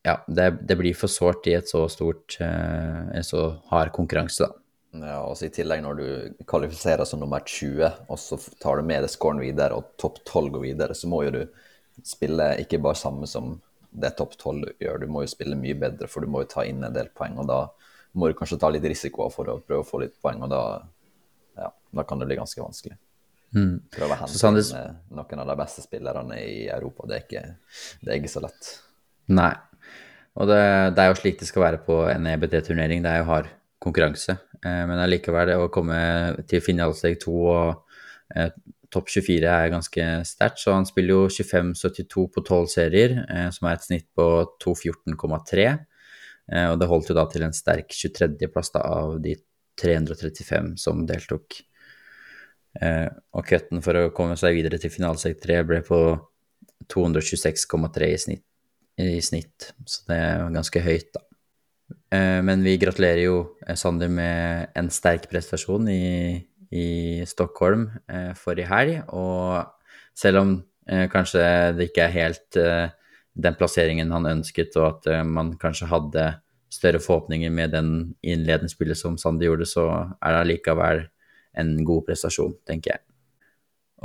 ja, 0.06 0.20
det, 0.30 0.50
det, 0.62 0.76
blir 0.78 0.94
for 0.94 1.10
sårt 1.10 1.48
i 1.50 1.56
et 1.58 1.66
så 1.66 1.82
stort, 1.90 2.38
eh, 2.42 3.00
en 3.18 3.26
så 3.26 3.48
hard 3.72 3.90
konkurranse, 3.96 4.46
da. 4.46 4.62
Ja, 4.96 5.16
og 5.26 5.42
I 5.44 5.50
tillegg 5.52 5.82
når 5.84 5.98
du 5.98 6.44
kvalifiserer 6.48 7.04
som 7.04 7.20
nummer 7.20 7.42
20, 7.44 8.06
og 8.08 8.20
så 8.20 8.38
tar 8.62 8.78
du 8.78 8.86
med 8.86 9.02
deg 9.04 9.12
scoren 9.12 9.42
videre, 9.42 9.76
og 9.76 9.96
topp 10.00 10.22
12 10.22 10.52
går 10.54 10.62
videre, 10.62 10.96
så 10.96 11.10
må 11.10 11.24
jo 11.26 11.34
du 11.34 11.42
spille 12.06 12.52
ikke 12.62 12.80
bare 12.84 12.96
samme 12.96 13.28
som 13.28 13.56
det 13.90 14.12
topp 14.18 14.36
tolv 14.40 14.70
gjør. 14.82 15.02
Du 15.02 15.10
må 15.12 15.24
jo 15.24 15.30
spille 15.30 15.58
mye 15.58 15.76
bedre, 15.78 16.08
for 16.10 16.24
du 16.24 16.30
må 16.32 16.44
jo 16.44 16.50
ta 16.52 16.64
inn 16.68 16.84
en 16.84 16.94
del 16.94 17.10
poeng. 17.14 17.38
og 17.42 17.48
Da 17.50 17.60
må 18.16 18.30
du 18.30 18.36
kanskje 18.38 18.58
ta 18.60 18.70
litt 18.72 18.86
risiko 18.86 19.28
for 19.32 19.50
å 19.52 19.58
prøve 19.60 19.84
å 19.84 19.88
få 19.88 20.00
litt 20.02 20.16
poeng, 20.22 20.42
og 20.46 20.52
da, 20.52 20.62
ja, 21.60 21.70
da 21.70 22.04
kan 22.08 22.20
det 22.20 22.28
bli 22.30 22.38
ganske 22.38 22.62
vanskelig. 22.62 22.96
Mm. 23.56 23.76
Prøve 23.94 24.16
å 24.16 24.20
hente 24.20 24.38
Sanders- 24.38 24.74
eh, 24.74 24.92
noen 25.14 25.42
av 25.42 25.46
de 25.48 25.56
beste 25.56 25.84
spillerne 25.84 26.40
i 26.40 26.66
Europa. 26.68 27.06
Det 27.06 27.16
er 27.16 27.24
ikke, 27.24 27.44
det 28.02 28.12
er 28.12 28.20
ikke 28.20 28.32
så 28.32 28.42
lett. 28.44 28.72
Nei. 29.28 29.52
Og 30.36 30.48
det, 30.50 30.62
det 30.96 31.02
er 31.02 31.08
jo 31.12 31.20
slik 31.20 31.38
det 31.40 31.48
skal 31.48 31.62
være 31.62 31.80
på 31.86 32.02
en 32.12 32.26
EBT-turnering. 32.28 33.04
Det 33.04 33.12
er 33.12 33.22
jo 33.22 33.30
hard 33.30 33.48
konkurranse. 33.82 34.36
Eh, 34.60 34.82
men 34.88 35.00
allikevel, 35.00 35.48
det 35.48 35.56
å 35.60 35.70
komme 35.72 35.98
til 36.50 36.64
finalesteg 36.64 37.18
to 37.22 37.36
og 37.46 37.96
eh, 38.34 38.50
topp 38.92 39.10
24 39.12 39.50
er 39.50 39.72
ganske 39.72 40.06
sterkt. 40.28 40.62
Så 40.62 40.74
han 40.74 40.88
spiller 40.88 41.16
jo 41.16 41.28
25-72 41.32 42.26
på 42.34 42.44
12 42.44 42.66
serier, 42.72 43.18
eh, 43.26 43.50
som 43.54 43.68
er 43.68 43.76
et 43.76 43.86
snitt 43.86 44.08
på 44.16 44.26
2.14,3. 44.62 45.68
Eh, 46.52 46.68
og 46.70 46.78
det 46.80 46.90
holdt 46.90 47.12
jo 47.12 47.18
da 47.18 47.26
til 47.30 47.46
en 47.46 47.56
sterk 47.56 47.92
23.-plass 47.92 48.74
av 48.80 49.18
de 49.22 49.36
335 49.82 50.74
som 50.80 51.04
deltok. 51.08 51.60
Eh, 52.80 53.08
og 53.32 53.46
cutten 53.48 53.84
for 53.84 53.98
å 53.98 54.10
komme 54.16 54.36
seg 54.40 54.58
videre 54.58 54.80
til 54.80 54.92
finalesek 54.92 55.40
3 55.42 55.62
ble 55.68 55.80
på 55.86 56.02
226,3 56.92 58.12
i 58.12 58.20
snitt 58.20 58.46
i 58.96 59.20
snitt, 59.22 59.72
så 59.84 60.04
det 60.08 60.16
er 60.16 60.52
ganske 60.54 60.80
høyt, 60.80 61.10
da. 61.12 61.22
Eh, 62.16 62.42
Men 62.42 62.62
vi 62.64 62.76
gratulerer 62.80 63.22
jo 63.26 63.36
eh, 63.66 63.76
Sander 63.76 64.08
med 64.08 64.72
en 64.74 64.88
sterk 64.90 65.28
prestasjon 65.30 65.88
i, 65.92 66.40
i 66.74 67.22
Stockholm 67.28 67.88
eh, 68.10 68.32
forrige 68.38 68.70
helg, 68.70 69.00
og 69.14 69.66
selv 70.16 70.42
om 70.42 70.54
eh, 70.88 71.06
kanskje 71.12 71.44
det 71.76 71.90
ikke 71.90 72.06
er 72.06 72.16
helt 72.16 72.58
eh, 72.60 72.88
den 73.36 73.56
plasseringen 73.58 74.12
han 74.14 74.28
ønsket, 74.30 74.76
og 74.80 74.88
at 74.88 75.10
eh, 75.12 75.24
man 75.24 75.54
kanskje 75.60 75.90
hadde 75.90 76.28
større 76.72 77.00
forhåpninger 77.00 77.52
med 77.54 77.74
den 77.76 77.90
innledende 78.26 78.72
spillet 78.72 78.98
som 78.98 79.18
Sander 79.20 79.48
gjorde, 79.48 79.68
så 79.68 79.86
er 80.18 80.34
det 80.34 80.40
allikevel 80.40 81.04
en 81.56 81.76
god 81.88 82.08
prestasjon, 82.08 82.56
tenker 82.68 82.96
jeg. 82.96 83.04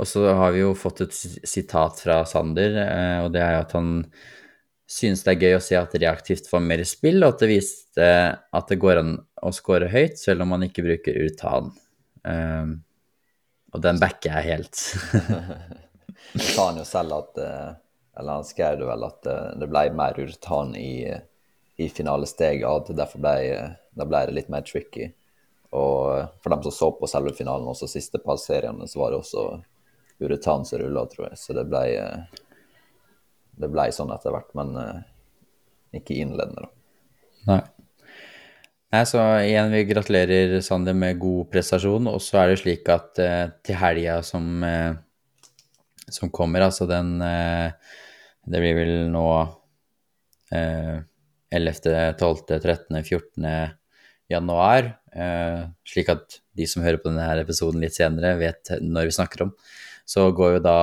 Og 0.00 0.08
så 0.08 0.24
har 0.38 0.54
vi 0.54 0.62
jo 0.62 0.72
fått 0.78 1.02
et 1.04 1.16
sitat 1.16 2.00
fra 2.00 2.22
Sander, 2.28 2.78
eh, 2.84 3.18
og 3.24 3.32
det 3.34 3.42
er 3.44 3.56
jo 3.56 3.64
at 3.66 3.76
han 3.76 3.92
synes 4.92 5.22
det 5.24 5.34
er 5.34 5.44
gøy 5.46 5.56
å 5.56 5.64
se 5.64 5.76
at 5.78 5.94
reaktivt 5.96 6.48
får 6.50 6.64
mer 6.64 6.82
spill, 6.88 7.22
og 7.22 7.34
at 7.34 7.44
det 7.44 7.50
viste 7.52 8.08
at 8.32 8.72
det 8.72 8.80
går 8.80 9.00
an 9.00 9.14
å 9.42 9.52
score 9.54 9.88
høyt, 9.92 10.18
selv 10.20 10.44
om 10.44 10.52
man 10.54 10.66
ikke 10.66 10.84
bruker 10.86 11.18
urtan. 11.24 11.72
Um, 12.22 12.82
og 13.72 13.80
den 13.80 13.98
backer 14.00 14.36
jeg 14.36 14.52
helt. 14.52 14.76
Sa 16.54 16.68
han 16.68 16.78
jo 16.80 16.84
selv 16.86 17.16
at 17.16 17.38
eh, 17.40 17.70
Eller 18.18 18.38
han 18.38 18.44
skrev 18.44 18.78
det 18.78 18.86
vel 18.88 19.06
at 19.06 19.26
eh, 19.26 19.48
det 19.60 19.68
ble 19.70 19.86
mer 19.96 20.18
urtan 20.20 20.74
i, 20.76 21.08
i 21.80 21.88
finalesteget, 21.88 22.66
og 22.68 22.82
at 22.82 22.96
derfor 23.00 23.24
ble, 23.24 23.34
da 23.96 24.06
ble 24.08 24.26
det 24.28 24.36
litt 24.36 24.52
mer 24.52 24.64
tricky. 24.68 25.08
Og 25.72 26.18
eh, 26.18 26.26
for 26.44 26.52
dem 26.52 26.64
som 26.66 26.76
så 26.76 26.90
på 26.98 27.08
selve 27.10 27.32
finalen, 27.36 27.68
også 27.68 27.88
siste 27.90 28.20
par 28.22 28.40
seriene, 28.40 28.88
så 28.88 29.00
var 29.00 29.12
det 29.12 29.22
også 29.22 29.46
uretan 30.22 30.68
som 30.68 30.82
rulla, 30.82 31.06
tror 31.08 31.30
jeg. 31.30 31.40
Så 31.40 31.56
det 31.56 31.64
ble, 31.72 31.86
det 33.56 33.72
ble 33.72 33.88
sånn 33.96 34.12
etter 34.14 34.36
hvert, 34.36 34.52
men 34.54 34.76
ikke 35.96 36.20
innledende, 36.20 36.68
da. 36.68 36.76
Nei. 37.48 37.62
Nei, 38.92 39.06
så 39.08 39.22
igjen, 39.40 39.70
vi 39.72 39.86
gratulerer 39.88 40.58
Sander 40.60 40.92
med 40.92 41.16
god 41.16 41.46
prestasjon, 41.54 42.10
og 42.10 42.18
så 42.20 42.42
er 42.42 42.50
det 42.50 42.58
slik 42.60 42.88
at 42.92 43.20
eh, 43.24 43.46
til 43.64 43.78
helga 43.80 44.18
som, 44.26 44.48
eh, 44.68 44.92
som 46.12 46.28
kommer, 46.28 46.66
altså 46.66 46.84
den 46.90 47.14
eh, 47.24 47.72
Det 48.44 48.60
blir 48.60 48.76
vel 48.76 48.92
nå 49.08 49.22
eh, 50.52 50.98
11., 51.56 52.18
12., 52.20 52.42
13., 52.58 52.98
14. 53.00 53.46
januar, 54.28 54.90
eh, 55.16 55.62
slik 55.88 56.12
at 56.12 56.36
de 56.52 56.68
som 56.68 56.84
hører 56.84 57.00
på 57.00 57.08
denne 57.08 57.24
her 57.24 57.40
episoden 57.40 57.80
litt 57.80 57.96
senere, 57.96 58.34
vet 58.42 58.74
når 58.82 59.08
vi 59.08 59.16
snakker 59.16 59.46
om, 59.46 59.54
så 60.04 60.26
går 60.36 60.58
jo 60.58 60.62
da 60.68 60.76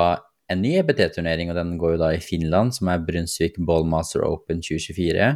en 0.49 0.63
ny 0.65 0.79
EBT-turnering, 0.81 1.53
og 1.53 1.61
den 1.61 1.77
går 1.77 1.93
jo 1.93 2.01
da 2.07 2.09
i 2.15 2.25
Finland, 2.25 2.73
som 2.73 2.89
er 2.89 3.05
Brunsvik 3.05 3.61
Ballmaster 3.61 4.25
Open 4.25 4.65
2024 4.65 5.29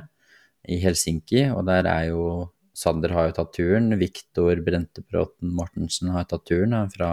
i 0.74 0.82
Helsinki, 0.82 1.46
og 1.54 1.68
der 1.70 1.86
er 1.86 2.10
jo 2.10 2.26
Sander 2.74 3.14
har 3.14 3.30
jo 3.30 3.38
tatt 3.38 3.54
turen, 3.54 3.94
Viktor 4.02 4.60
Brentebråten 4.66 5.54
Mortensen 5.54 6.12
har 6.16 6.26
tatt 6.30 6.46
turen 6.50 6.76
fra, 6.94 7.12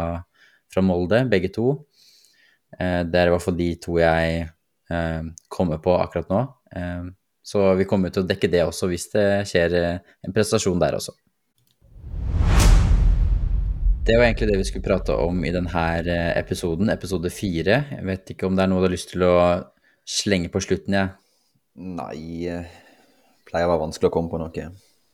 fra 0.72 0.84
Molde, 0.84 1.22
begge 1.28 1.52
to. 1.52 1.74
Eh, 2.78 3.02
det 3.04 3.20
er 3.20 3.28
i 3.28 3.34
hvert 3.34 3.44
fall 3.44 3.58
de 3.58 3.70
to 3.82 3.98
jeg 4.00 4.44
eh, 4.46 5.22
kommer 5.52 5.82
på 5.84 5.96
akkurat 6.00 6.32
nå. 6.32 6.44
Eh, 6.76 7.10
så 7.44 7.72
vi 7.76 7.88
kommer 7.88 8.12
til 8.12 8.24
å 8.24 8.28
dekke 8.28 8.50
det 8.52 8.62
også 8.66 8.88
hvis 8.90 9.10
det 9.12 9.26
skjer 9.48 9.74
en 9.80 10.34
prestasjon 10.34 10.80
der 10.80 10.96
også. 11.00 11.16
Det 14.10 14.16
var 14.16 14.26
egentlig 14.26 14.48
det 14.48 14.58
vi 14.58 14.64
skulle 14.66 14.86
prate 14.86 15.14
om 15.14 15.42
i 15.44 15.52
denne 15.52 15.82
episoden, 16.40 16.88
episode 16.90 17.30
fire. 17.30 17.82
Jeg 17.92 18.06
vet 18.08 18.32
ikke 18.32 18.48
om 18.48 18.56
det 18.56 18.64
er 18.64 18.70
noe 18.72 18.80
du 18.80 18.88
har 18.88 18.94
lyst 18.94 19.12
til 19.12 19.26
å 19.28 19.34
slenge 20.08 20.48
på 20.50 20.62
slutten, 20.64 20.96
jeg. 20.96 21.12
Nei 21.80 22.48
eh, 22.50 22.78
Pleier 23.46 23.68
å 23.68 23.74
være 23.74 23.84
vanskelig 23.84 24.10
å 24.10 24.14
komme 24.14 24.32
på 24.32 24.40
noe, 24.40 24.70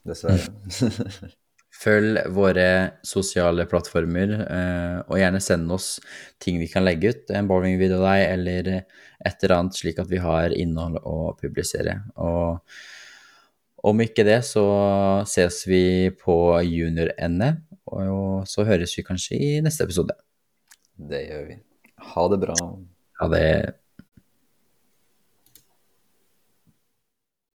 dessverre. 0.09 1.31
Følg 1.77 2.23
våre 2.33 2.69
sosiale 3.05 3.67
plattformer, 3.69 4.31
eh, 4.47 4.95
og 5.05 5.19
gjerne 5.19 5.41
send 5.43 5.69
oss 5.75 5.97
ting 6.41 6.57
vi 6.61 6.69
kan 6.71 6.85
legge 6.87 7.11
ut, 7.13 7.33
en 7.35 7.49
bowlingvideo 7.49 7.99
av 7.99 8.07
deg, 8.07 8.21
eller 8.31 8.69
et 8.77 9.43
eller 9.43 9.55
annet, 9.59 9.77
slik 9.77 9.99
at 10.01 10.09
vi 10.09 10.21
har 10.23 10.55
innhold 10.55 10.97
å 11.03 11.35
publisere. 11.37 11.99
Og 12.17 12.63
om 13.87 14.01
ikke 14.01 14.25
det, 14.25 14.39
så 14.47 14.65
ses 15.29 15.61
vi 15.69 16.09
på 16.17 16.37
junior-NM, 16.65 17.61
og 17.93 18.47
så 18.49 18.65
høres 18.67 18.97
vi 18.97 19.05
kanskje 19.05 19.37
i 19.37 19.51
neste 19.63 19.85
episode. 19.85 20.17
det 20.97 21.27
gjør 21.27 21.45
vi. 21.51 21.59
Ha 22.15 22.23
det 22.31 22.39
bra. 22.41 22.55
Ha 23.21 23.27
det. 23.31 23.49